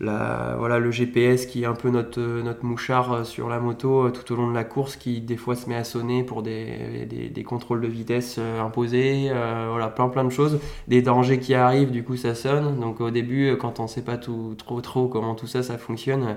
la, 0.00 0.56
voilà, 0.58 0.78
le 0.78 0.90
GPS 0.90 1.46
qui 1.46 1.62
est 1.62 1.66
un 1.66 1.74
peu 1.74 1.88
notre, 1.90 2.20
notre 2.20 2.64
mouchard 2.64 3.12
euh, 3.12 3.24
sur 3.24 3.48
la 3.48 3.60
moto 3.60 4.06
euh, 4.06 4.10
tout 4.10 4.30
au 4.32 4.36
long 4.36 4.48
de 4.50 4.54
la 4.54 4.64
course, 4.64 4.96
qui 4.96 5.20
des 5.20 5.36
fois 5.36 5.54
se 5.56 5.68
met 5.68 5.76
à 5.76 5.84
sonner 5.84 6.22
pour 6.22 6.42
des, 6.42 7.06
des, 7.06 7.42
contrôles 7.44 7.80
de 7.80 7.86
vitesse 7.86 8.36
euh, 8.38 8.60
imposés, 8.60 9.30
voilà, 9.30 9.88
plein 9.88 10.08
plein 10.08 10.24
de 10.24 10.30
choses, 10.30 10.60
des 10.88 11.00
dangers 11.02 11.38
qui 11.38 11.54
arrivent, 11.54 11.90
du 11.90 12.04
coup 12.04 12.16
ça 12.16 12.34
sonne. 12.34 12.78
Donc 12.80 13.00
au 13.00 13.10
début, 13.10 13.56
quand 13.58 13.80
on 13.80 13.84
ne 13.84 13.88
sait 13.88 14.02
pas 14.02 14.18
tout, 14.18 14.54
trop 14.58 14.80
trop 14.80 15.08
comment 15.08 15.34
tout 15.34 15.46
ça, 15.46 15.62
ça 15.62 15.78
fonctionne, 15.78 16.36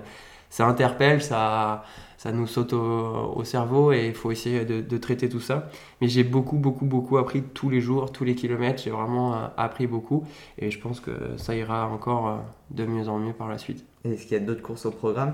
ça 0.49 0.65
interpelle, 0.67 1.21
ça, 1.21 1.83
ça 2.19 2.33
nous 2.33 2.47
saute 2.47 2.73
au, 2.73 3.45
cerveau 3.45 3.93
et 3.93 4.07
il 4.07 4.13
faut 4.13 4.29
essayer 4.29 4.65
de, 4.65 4.97
traiter 4.97 5.29
tout 5.29 5.39
ça. 5.39 5.69
Mais 6.01 6.09
j'ai 6.09 6.25
beaucoup, 6.25 6.57
beaucoup, 6.57 6.83
beaucoup 6.83 7.17
appris 7.17 7.41
tous 7.41 7.69
les 7.69 7.79
jours, 7.79 8.11
tous 8.11 8.25
les 8.25 8.35
kilomètres. 8.35 8.83
J'ai 8.83 8.89
vraiment 8.89 9.33
euh, 9.35 9.47
appris 9.55 9.87
beaucoup 9.87 10.25
et 10.57 10.69
je 10.69 10.77
pense 10.81 10.99
que 10.99 11.11
ça 11.37 11.55
ira 11.55 11.87
encore 11.87 12.27
euh, 12.27 12.35
de 12.71 12.85
mieux 12.85 13.07
en 13.07 13.19
mieux 13.19 13.31
par 13.31 13.47
la 13.47 13.57
suite. 13.57 13.85
Est-ce 14.03 14.23
qu'il 14.23 14.33
y 14.33 14.35
a 14.35 14.43
d'autres 14.43 14.61
courses 14.61 14.85
au 14.85 14.91
programme? 14.91 15.33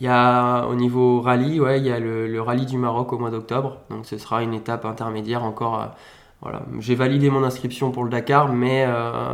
Il 0.00 0.04
y 0.04 0.10
a 0.10 0.66
au 0.66 0.74
niveau 0.74 1.22
rallye, 1.22 1.60
ouais, 1.60 1.78
il 1.78 1.86
y 1.86 1.90
a 1.90 1.98
le, 1.98 2.42
rallye 2.42 2.66
du 2.66 2.76
Maroc 2.76 3.10
au 3.14 3.18
mois 3.18 3.30
d'octobre. 3.30 3.78
Donc 3.88 4.04
ce 4.04 4.18
sera 4.18 4.42
une 4.42 4.52
étape 4.52 4.84
intermédiaire 4.84 5.44
encore. 5.44 5.80
Euh, 5.80 5.86
voilà. 6.42 6.60
J'ai 6.78 6.94
validé 6.94 7.30
mon 7.30 7.42
inscription 7.42 7.90
pour 7.90 8.04
le 8.04 8.10
Dakar, 8.10 8.52
mais 8.52 8.86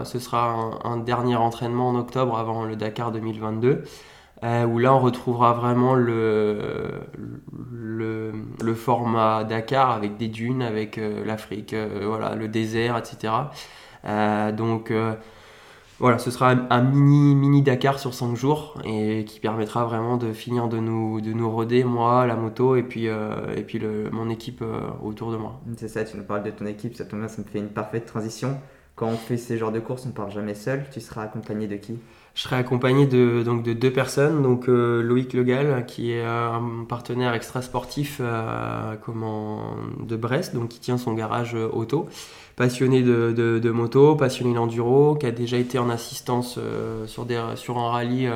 ce 0.04 0.18
sera 0.18 0.80
un, 0.85 0.96
dernier 0.96 1.37
entraînement 1.37 1.90
en 1.90 1.96
octobre 1.96 2.38
avant 2.38 2.64
le 2.64 2.76
Dakar 2.76 3.12
2022. 3.12 3.85
Euh, 4.44 4.66
où 4.66 4.78
là 4.78 4.94
on 4.94 4.98
retrouvera 4.98 5.54
vraiment 5.54 5.94
le, 5.94 7.00
le, 7.72 8.74
format 8.74 9.42
Dakar 9.44 9.90
avec 9.90 10.18
des 10.18 10.28
dunes, 10.28 10.61
avec 10.61 10.98
euh, 10.98 11.24
l'Afrique, 11.24 11.72
euh, 11.72 12.02
voilà, 12.04 12.35
le 12.35 12.46
désert, 12.48 12.98
etc. 12.98 13.33
donc 14.52 14.92
voilà, 15.98 16.18
ce 16.18 16.30
sera 16.30 16.50
un, 16.50 16.83
mini, 16.83 17.35
mini 17.35 17.62
Dakar 17.62 17.98
sur 17.98 18.12
5 18.12 18.35
jours 18.35 18.78
et 18.85 19.24
qui 19.24 19.40
permettra 19.40 19.87
vraiment 19.87 20.18
de 20.18 20.33
finir 20.35 20.68
de 20.68 20.76
nous, 20.78 21.22
de 21.22 21.33
nous 21.33 21.50
roder, 21.50 21.85
moi, 21.85 22.26
la 22.26 22.37
moto 22.37 22.76
et 22.76 22.83
puis, 22.83 23.07
et 23.07 23.62
puis 23.62 23.80
mon 24.12 24.28
équipe 24.28 24.62
autour 25.02 25.33
de 25.33 25.38
moi. 25.38 25.61
C'est 25.78 25.88
ça, 25.88 26.04
tu 26.04 26.18
nous 26.18 26.24
parles 26.24 26.42
de 26.42 26.50
ton 26.50 26.66
équipe, 26.66 26.96
ça, 26.96 27.04
ça 27.09 27.16
me 27.16 27.28
fait 27.28 27.61
une 27.61 27.68
parfaite 27.68 28.04
transition. 28.04 28.59
Quand 28.96 29.09
on 29.09 29.16
fait 29.16 29.37
ces 29.37 29.59
genres 29.59 29.72
de 29.72 29.80
courses, 29.80 30.04
on 30.04 30.11
ne 30.11 30.12
part 30.12 30.30
jamais 30.30 30.54
seul. 30.54 30.85
Tu 30.92 31.00
seras 31.00 31.22
accompagné 31.22 31.66
de 31.66 31.76
qui? 31.76 31.98
Je 32.34 32.42
serai 32.42 32.56
accompagné 32.56 33.06
de, 33.06 33.42
donc, 33.44 33.62
de 33.62 33.72
deux 33.72 33.92
personnes. 33.92 34.42
Donc 34.42 34.68
euh, 34.68 35.02
Loïc 35.02 35.32
Legal, 35.32 35.86
qui 35.86 36.12
est 36.12 36.24
un 36.24 36.84
partenaire 36.88 37.32
extra 37.32 37.62
sportif 37.62 38.18
euh, 38.20 38.96
de 40.00 40.16
Brest, 40.16 40.54
donc 40.54 40.68
qui 40.68 40.80
tient 40.80 40.98
son 40.98 41.14
garage 41.14 41.54
euh, 41.54 41.68
auto. 41.72 42.08
Passionné 42.56 43.02
de, 43.02 43.32
de, 43.32 43.70
moto, 43.70 44.14
passionné 44.14 44.54
d'enduro, 44.54 45.16
qui 45.16 45.26
a 45.26 45.32
déjà 45.32 45.56
été 45.56 45.76
en 45.80 45.90
assistance 45.90 46.56
sur, 47.06 47.24
des, 47.24 47.42
sur 47.56 47.78
un 47.78 47.90
rallye 47.90 48.30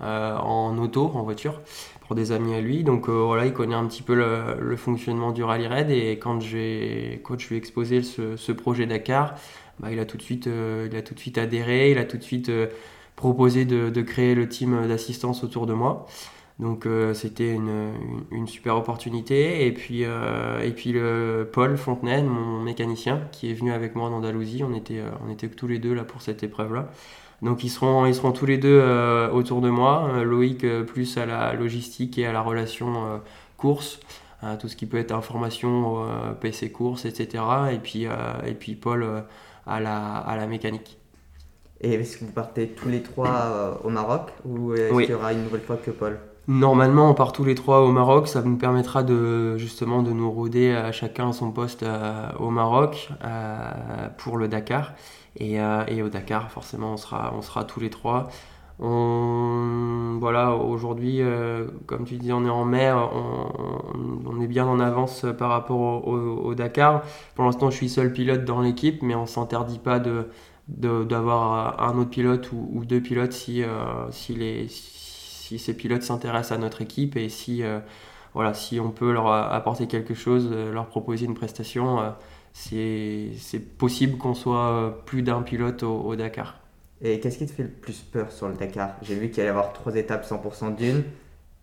en 0.00 0.76
auto, 0.76 1.10
en 1.14 1.22
voiture, 1.22 1.62
pour 2.02 2.14
des 2.14 2.30
amis 2.32 2.54
à 2.54 2.60
lui. 2.60 2.84
Donc 2.84 3.08
voilà, 3.08 3.46
il 3.46 3.54
connaît 3.54 3.74
un 3.74 3.86
petit 3.86 4.02
peu 4.02 4.14
le, 4.14 4.76
fonctionnement 4.76 5.32
du 5.32 5.42
rallye 5.42 5.66
raid. 5.66 5.90
Et 5.90 6.18
quand, 6.18 6.40
quand 6.40 7.38
je 7.40 7.48
lui 7.48 7.54
ai 7.54 7.56
exposé 7.56 8.02
ce, 8.02 8.36
ce 8.36 8.52
projet 8.52 8.84
Dakar, 8.84 9.34
bah, 9.80 9.90
il, 9.90 9.98
a 9.98 10.04
tout 10.04 10.18
de 10.18 10.22
suite, 10.22 10.46
il 10.46 10.94
a 10.94 11.00
tout 11.00 11.14
de 11.14 11.18
suite 11.18 11.38
adhéré, 11.38 11.90
il 11.90 11.96
a 11.96 12.04
tout 12.04 12.18
de 12.18 12.22
suite 12.22 12.50
proposé 13.16 13.64
de, 13.64 14.02
créer 14.02 14.34
le 14.34 14.48
team 14.48 14.86
d'assistance 14.88 15.44
autour 15.44 15.66
de 15.66 15.72
moi. 15.72 16.06
Donc 16.60 16.86
euh, 16.86 17.14
c'était 17.14 17.52
une, 17.52 18.46
super 18.46 18.76
opportunité. 18.76 19.66
Et 19.66 19.72
puis, 19.72 20.04
euh, 20.04 20.60
et 20.60 20.70
puis 20.70 20.94
Paul 21.52 21.76
Fontenay, 21.76 22.22
mon 22.22 22.62
mécanicien, 22.62 23.22
qui 23.32 23.50
est 23.50 23.54
venu 23.54 23.72
avec 23.72 23.94
moi 23.94 24.08
en 24.08 24.12
Andalousie, 24.12 24.62
on 24.62 24.74
était, 24.74 25.00
euh, 25.00 25.10
on 25.26 25.30
était 25.30 25.48
tous 25.48 25.66
les 25.66 25.78
deux 25.78 25.94
là 25.94 26.04
pour 26.04 26.22
cette 26.22 26.42
épreuve-là. 26.42 26.90
Donc 27.42 27.64
ils 27.64 27.70
seront, 27.70 28.06
ils 28.06 28.14
seront 28.14 28.32
tous 28.32 28.46
les 28.46 28.58
deux 28.58 28.80
autour 29.32 29.60
de 29.60 29.68
moi. 29.68 30.22
Loïc 30.24 30.64
plus 30.86 31.18
à 31.18 31.26
la 31.26 31.52
logistique 31.52 32.16
et 32.18 32.26
à 32.26 32.32
la 32.32 32.40
relation 32.40 33.20
course, 33.58 34.00
tout 34.60 34.68
ce 34.68 34.76
qui 34.76 34.86
peut 34.86 34.96
être 34.96 35.12
information, 35.12 36.06
PC 36.40 36.72
course, 36.72 37.04
etc. 37.04 37.44
Et 37.72 37.78
puis, 37.78 38.06
et 38.46 38.54
puis 38.54 38.76
Paul 38.76 39.24
à 39.66 39.80
la, 39.80 40.16
à 40.16 40.36
la 40.36 40.46
mécanique. 40.46 40.96
Et 41.84 41.92
est-ce 41.94 42.16
que 42.16 42.24
vous 42.24 42.32
partez 42.32 42.68
tous 42.68 42.88
les 42.88 43.02
trois 43.02 43.28
euh, 43.28 43.74
au 43.84 43.90
Maroc 43.90 44.30
ou 44.46 44.72
est-ce 44.72 44.90
qu'il 44.90 45.10
y 45.10 45.14
aura 45.14 45.34
une 45.34 45.44
nouvelle 45.44 45.60
fois 45.60 45.76
que 45.76 45.90
Paul? 45.90 46.18
Normalement, 46.48 47.10
on 47.10 47.14
part 47.14 47.32
tous 47.32 47.44
les 47.44 47.54
trois 47.54 47.82
au 47.82 47.92
Maroc. 47.92 48.26
Ça 48.26 48.40
nous 48.40 48.56
permettra 48.56 49.02
de 49.02 49.58
justement 49.58 50.02
de 50.02 50.10
nous 50.10 50.30
rôder 50.30 50.72
à 50.72 50.92
chacun 50.92 51.32
son 51.34 51.50
poste 51.50 51.82
euh, 51.82 52.30
au 52.38 52.48
Maroc 52.48 53.10
euh, 53.22 54.08
pour 54.16 54.38
le 54.38 54.48
Dakar. 54.48 54.94
Et, 55.36 55.56
et, 55.88 56.00
au 56.00 56.08
Dakar, 56.08 56.48
forcément, 56.52 56.92
on 56.92 56.96
sera, 56.96 57.34
on 57.36 57.42
sera 57.42 57.64
tous 57.64 57.80
les 57.80 57.90
trois. 57.90 58.28
On, 58.78 60.16
voilà, 60.20 60.52
aujourd'hui, 60.54 61.20
comme 61.86 62.04
tu 62.04 62.18
dis, 62.18 62.32
on 62.32 62.46
est 62.46 62.50
en 62.50 62.64
mai, 62.64 62.92
on, 62.92 64.40
est 64.40 64.46
bien 64.46 64.64
en 64.64 64.78
avance 64.78 65.26
par 65.36 65.50
rapport 65.50 66.06
au, 66.06 66.54
Dakar. 66.54 67.02
Pour 67.34 67.46
l'instant, 67.46 67.68
je 67.68 67.76
suis 67.78 67.88
seul 67.88 68.12
pilote 68.12 68.44
dans 68.44 68.60
l'équipe, 68.60 69.02
mais 69.02 69.16
on 69.16 69.26
s'interdit 69.26 69.80
pas 69.80 69.98
de 69.98 70.28
d'avoir 70.68 71.82
un 71.82 71.98
autre 71.98 72.10
pilote 72.10 72.50
ou, 72.52 72.84
deux 72.84 73.00
pilotes 73.00 73.32
si, 73.32 73.62
si, 74.10 74.34
les, 74.34 74.66
si 74.68 75.58
ces 75.58 75.76
pilotes 75.76 76.02
s'intéressent 76.02 76.52
à 76.52 76.58
notre 76.58 76.80
équipe 76.80 77.16
et 77.16 77.28
si, 77.28 77.62
voilà, 78.32 78.54
si 78.54 78.80
on 78.80 78.90
peut 78.90 79.12
leur 79.12 79.30
apporter 79.30 79.86
quelque 79.86 80.14
chose, 80.14 80.50
leur 80.50 80.86
proposer 80.86 81.26
une 81.26 81.34
prestation 81.34 82.14
c'est 82.54 83.58
possible 83.78 84.16
qu'on 84.16 84.34
soit 84.34 85.02
plus 85.04 85.22
d'un 85.22 85.42
pilote 85.42 85.82
au, 85.82 86.14
Dakar. 86.16 86.60
Et 87.02 87.20
qu'est-ce 87.20 87.38
qui 87.38 87.46
te 87.46 87.52
fait 87.52 87.64
le 87.64 87.68
plus 87.68 88.00
peur 88.00 88.30
sur 88.30 88.48
le 88.48 88.54
Dakar? 88.54 88.94
J'ai 89.02 89.16
vu 89.16 89.28
qu'il 89.28 89.40
allait 89.40 89.48
y 89.48 89.50
avoir 89.50 89.72
trois 89.72 89.94
étapes 89.96 90.24
100% 90.24 90.76
d'une. 90.76 91.02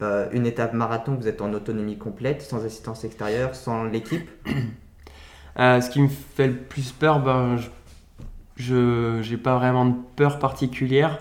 Euh, 0.01 0.27
une 0.31 0.45
étape 0.45 0.73
marathon, 0.73 1.15
vous 1.15 1.27
êtes 1.27 1.41
en 1.41 1.53
autonomie 1.53 1.97
complète, 1.97 2.41
sans 2.41 2.65
assistance 2.65 3.03
extérieure, 3.03 3.55
sans 3.55 3.85
l'équipe. 3.85 4.29
Euh, 5.59 5.81
ce 5.81 5.89
qui 5.89 6.01
me 6.01 6.07
fait 6.07 6.47
le 6.47 6.55
plus 6.55 6.93
peur, 6.93 7.19
ben, 7.19 7.57
je 7.57 7.67
n'ai 8.69 9.37
pas 9.37 9.57
vraiment 9.57 9.85
de 9.85 9.95
peur 10.15 10.39
particulière. 10.39 11.19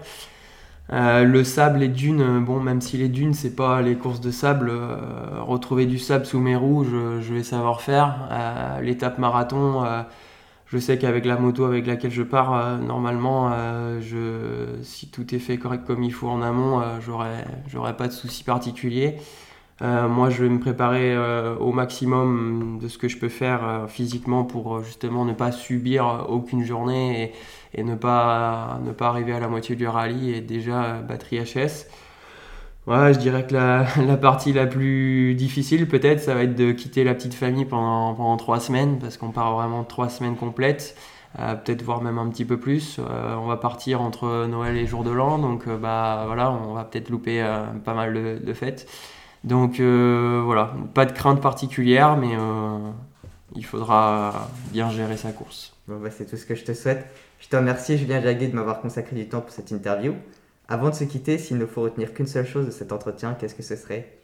Euh, 0.93 1.23
le 1.25 1.45
sable, 1.45 1.79
les 1.79 1.89
dunes, 1.89 2.45
bon, 2.45 2.59
même 2.61 2.81
si 2.81 2.97
les 2.97 3.09
dunes, 3.09 3.33
c'est 3.35 3.55
pas 3.55 3.81
les 3.81 3.95
courses 3.95 4.21
de 4.21 4.33
sable, 4.33 4.71
euh, 4.73 5.41
retrouver 5.41 5.87
du 5.87 5.99
sable 5.99 6.27
sous 6.27 6.41
mes 6.41 6.57
roues, 6.57 6.85
je, 6.85 7.33
vais 7.33 7.45
savoir 7.45 7.81
faire. 7.81 8.29
Euh, 8.33 8.81
l'étape 8.81 9.19
marathon, 9.19 9.85
je 10.67 10.79
sais 10.79 10.99
qu'avec 10.99 11.25
la 11.27 11.37
moto 11.37 11.65
avec 11.65 11.87
laquelle 11.87 12.11
je 12.11 12.23
pars, 12.23 12.79
normalement, 12.79 13.53
je, 14.01 14.79
si 14.83 15.11
tout 15.11 15.35
est 15.35 15.39
fait 15.39 15.59
correct 15.59 15.85
comme 15.87 16.03
il 16.03 16.13
faut 16.13 16.29
en 16.29 16.43
amont, 16.43 16.83
j'aurai 17.01 17.97
pas 17.97 18.09
de 18.09 18.13
soucis 18.13 18.45
particuliers. 18.45 19.17
Moi, 19.81 20.31
je 20.31 20.43
vais 20.43 20.49
me 20.49 20.61
préparer 20.61 21.17
au 21.59 21.73
maximum 21.73 22.79
de 22.81 22.89
ce 22.89 22.99
que 22.99 23.09
je 23.09 23.19
peux 23.19 23.29
faire 23.29 23.87
physiquement 23.89 24.45
pour 24.45 24.83
justement 24.83 25.25
ne 25.25 25.33
pas 25.33 25.53
subir 25.53 26.27
aucune 26.29 26.65
journée 26.65 27.33
et, 27.75 27.81
et 27.81 27.85
ne 27.85 27.95
pas, 27.95 28.79
ne 28.85 28.93
pas 28.93 29.09
arriver 29.09 29.33
à 29.33 29.41
la 29.41 29.49
moitié 29.49 29.77
du 29.77 29.87
rallye 29.87 30.33
et 30.35 30.41
déjà 30.41 31.01
batterie 31.01 31.39
HS. 31.39 31.87
Ouais, 32.87 33.13
je 33.15 33.19
dirais 33.19 33.47
que 33.47 33.53
la, 33.55 33.87
la 34.07 34.17
partie 34.17 34.53
la 34.53 34.67
plus 34.67 35.35
difficile 35.35 35.87
peut-être, 35.87 36.21
ça 36.21 36.35
va 36.35 36.43
être 36.45 36.57
de 36.57 36.73
quitter 36.73 37.05
la 37.05 37.15
petite 37.15 37.35
famille 37.35 37.65
pendant, 37.67 38.15
pendant 38.15 38.37
trois 38.37 38.59
semaines, 38.59 38.99
parce 38.99 39.17
qu'on 39.17 39.31
part 39.31 39.55
vraiment 39.55 39.85
trois 39.85 40.09
semaines 40.09 40.37
complètes, 40.37 40.97
euh, 41.39 41.55
peut-être 41.55 41.83
voir 41.83 42.03
même 42.03 42.19
un 42.19 42.29
petit 42.31 42.45
peu 42.45 42.59
plus. 42.59 42.99
Euh, 42.99 43.37
on 43.37 43.47
va 43.47 43.57
partir 43.59 44.01
entre 44.01 44.47
Noël 44.47 44.77
et 44.77 44.87
jour 44.87 45.05
de 45.05 45.11
l'an, 45.11 45.39
donc 45.39 45.69
euh, 45.69 45.77
bah 45.77 46.25
voilà, 46.27 46.51
on 46.51 46.73
va 46.75 46.85
peut-être 46.85 47.11
louper 47.11 47.45
pas 47.85 47.95
mal 47.95 48.15
de, 48.15 48.39
de 48.45 48.53
fêtes. 48.55 48.89
Donc 49.45 49.81
voilà, 49.81 50.75
pas 50.95 51.07
de 51.07 51.13
crainte 51.13 51.41
particulière, 51.41 52.17
mais 52.17 52.37
il 53.57 53.65
faudra 53.65 54.49
bien 54.73 54.91
gérer 54.91 55.17
sa 55.17 55.33
course. 55.33 55.75
Bon, 55.89 55.99
bah, 55.99 56.11
c'est 56.11 56.27
tout 56.27 56.37
ce 56.37 56.47
que 56.47 56.55
je 56.55 56.65
te 56.65 56.73
souhaite. 56.73 57.07
Je 57.41 57.49
te 57.49 57.57
remercie, 57.57 57.99
Julien 57.99 58.21
Jaguet, 58.21 58.49
de 58.49 58.55
m'avoir 58.55 58.81
consacré 58.81 59.17
du 59.17 59.29
temps 59.29 59.41
pour 59.41 59.51
cette 59.51 59.71
interview. 59.71 60.15
Avant 60.69 60.91
de 60.91 60.95
se 60.95 61.05
quitter, 61.05 61.37
s'il 61.37 61.59
ne 61.59 61.67
faut 61.67 61.83
retenir 61.83 62.15
qu'une 62.15 62.29
seule 62.29 62.47
chose 62.47 62.67
de 62.67 62.71
cet 62.71 62.93
entretien, 62.93 63.35
qu'est-ce 63.35 63.57
que 63.57 63.63
ce 63.63 63.75
serait? 63.75 64.21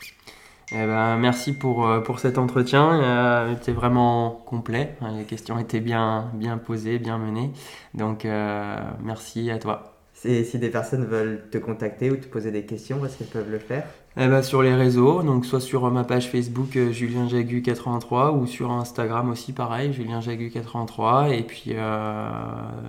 Eh 0.70 0.86
ben, 0.86 1.16
merci 1.16 1.52
pour, 1.52 1.88
euh, 1.88 2.00
pour 2.00 2.18
cet 2.20 2.38
entretien. 2.38 3.00
Euh, 3.00 3.48
il 3.50 3.56
était 3.56 3.72
vraiment 3.72 4.30
complet. 4.46 4.96
Les 5.16 5.24
questions 5.24 5.58
étaient 5.58 5.80
bien, 5.80 6.30
bien 6.34 6.58
posées, 6.58 6.98
bien 6.98 7.18
menées. 7.18 7.52
Donc, 7.94 8.24
euh, 8.24 8.76
merci 9.02 9.50
à 9.50 9.58
toi. 9.58 9.95
Et 10.26 10.44
si 10.44 10.58
des 10.58 10.70
personnes 10.70 11.04
veulent 11.04 11.42
te 11.50 11.58
contacter 11.58 12.10
ou 12.10 12.16
te 12.16 12.26
poser 12.26 12.50
des 12.50 12.64
questions, 12.64 13.04
est-ce 13.04 13.18
qu'elles 13.18 13.28
peuvent 13.28 13.50
le 13.50 13.58
faire 13.58 13.84
eh 14.16 14.26
ben, 14.26 14.42
Sur 14.42 14.62
les 14.62 14.74
réseaux, 14.74 15.22
donc 15.22 15.46
soit 15.46 15.60
sur 15.60 15.88
ma 15.90 16.02
page 16.02 16.28
Facebook 16.28 16.76
euh, 16.76 16.90
Julien 16.90 17.28
Jagu83 17.28 18.36
ou 18.36 18.46
sur 18.46 18.72
Instagram 18.72 19.30
aussi 19.30 19.52
pareil, 19.52 19.92
Julien 19.92 20.20
Jagu83. 20.20 21.32
Et 21.32 21.42
puis 21.42 21.72
euh, 21.74 22.28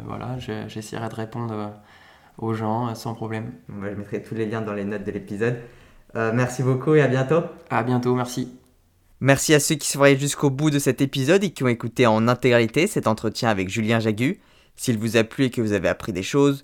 voilà, 0.07 0.37
j'essaierai 0.67 1.09
de 1.09 1.15
répondre 1.15 1.53
euh, 1.53 1.67
aux 2.39 2.53
gens 2.55 2.95
sans 2.95 3.13
problème. 3.13 3.51
je 3.69 3.95
mettrai 3.95 4.23
tous 4.23 4.33
les 4.33 4.47
liens 4.47 4.61
dans 4.61 4.73
les 4.73 4.85
notes 4.85 5.03
de 5.03 5.11
l'épisode. 5.11 5.57
merci 6.15 6.63
beaucoup 6.63 6.95
et 6.95 7.01
à 7.01 7.07
bientôt. 7.07 7.41
À 7.69 7.83
bientôt, 7.83 8.15
merci. 8.15 8.57
Merci 9.19 9.53
à 9.53 9.59
ceux 9.59 9.75
qui 9.75 9.89
sont 9.89 10.01
arrivés 10.01 10.19
jusqu'au 10.19 10.49
bout 10.49 10.69
de 10.69 10.79
cet 10.79 11.01
épisode 11.01 11.43
et 11.43 11.51
qui 11.51 11.63
ont 11.63 11.67
écouté 11.67 12.07
en 12.07 12.27
intégralité 12.27 12.87
cet 12.87 13.07
entretien 13.07 13.49
avec 13.49 13.69
Julien 13.69 13.99
Jagu. 13.99 14.39
S'il 14.75 14.97
vous 14.97 15.17
a 15.17 15.23
plu 15.23 15.45
et 15.45 15.49
que 15.49 15.61
vous 15.61 15.73
avez 15.73 15.89
appris 15.89 16.13
des 16.13 16.21
choses, 16.21 16.63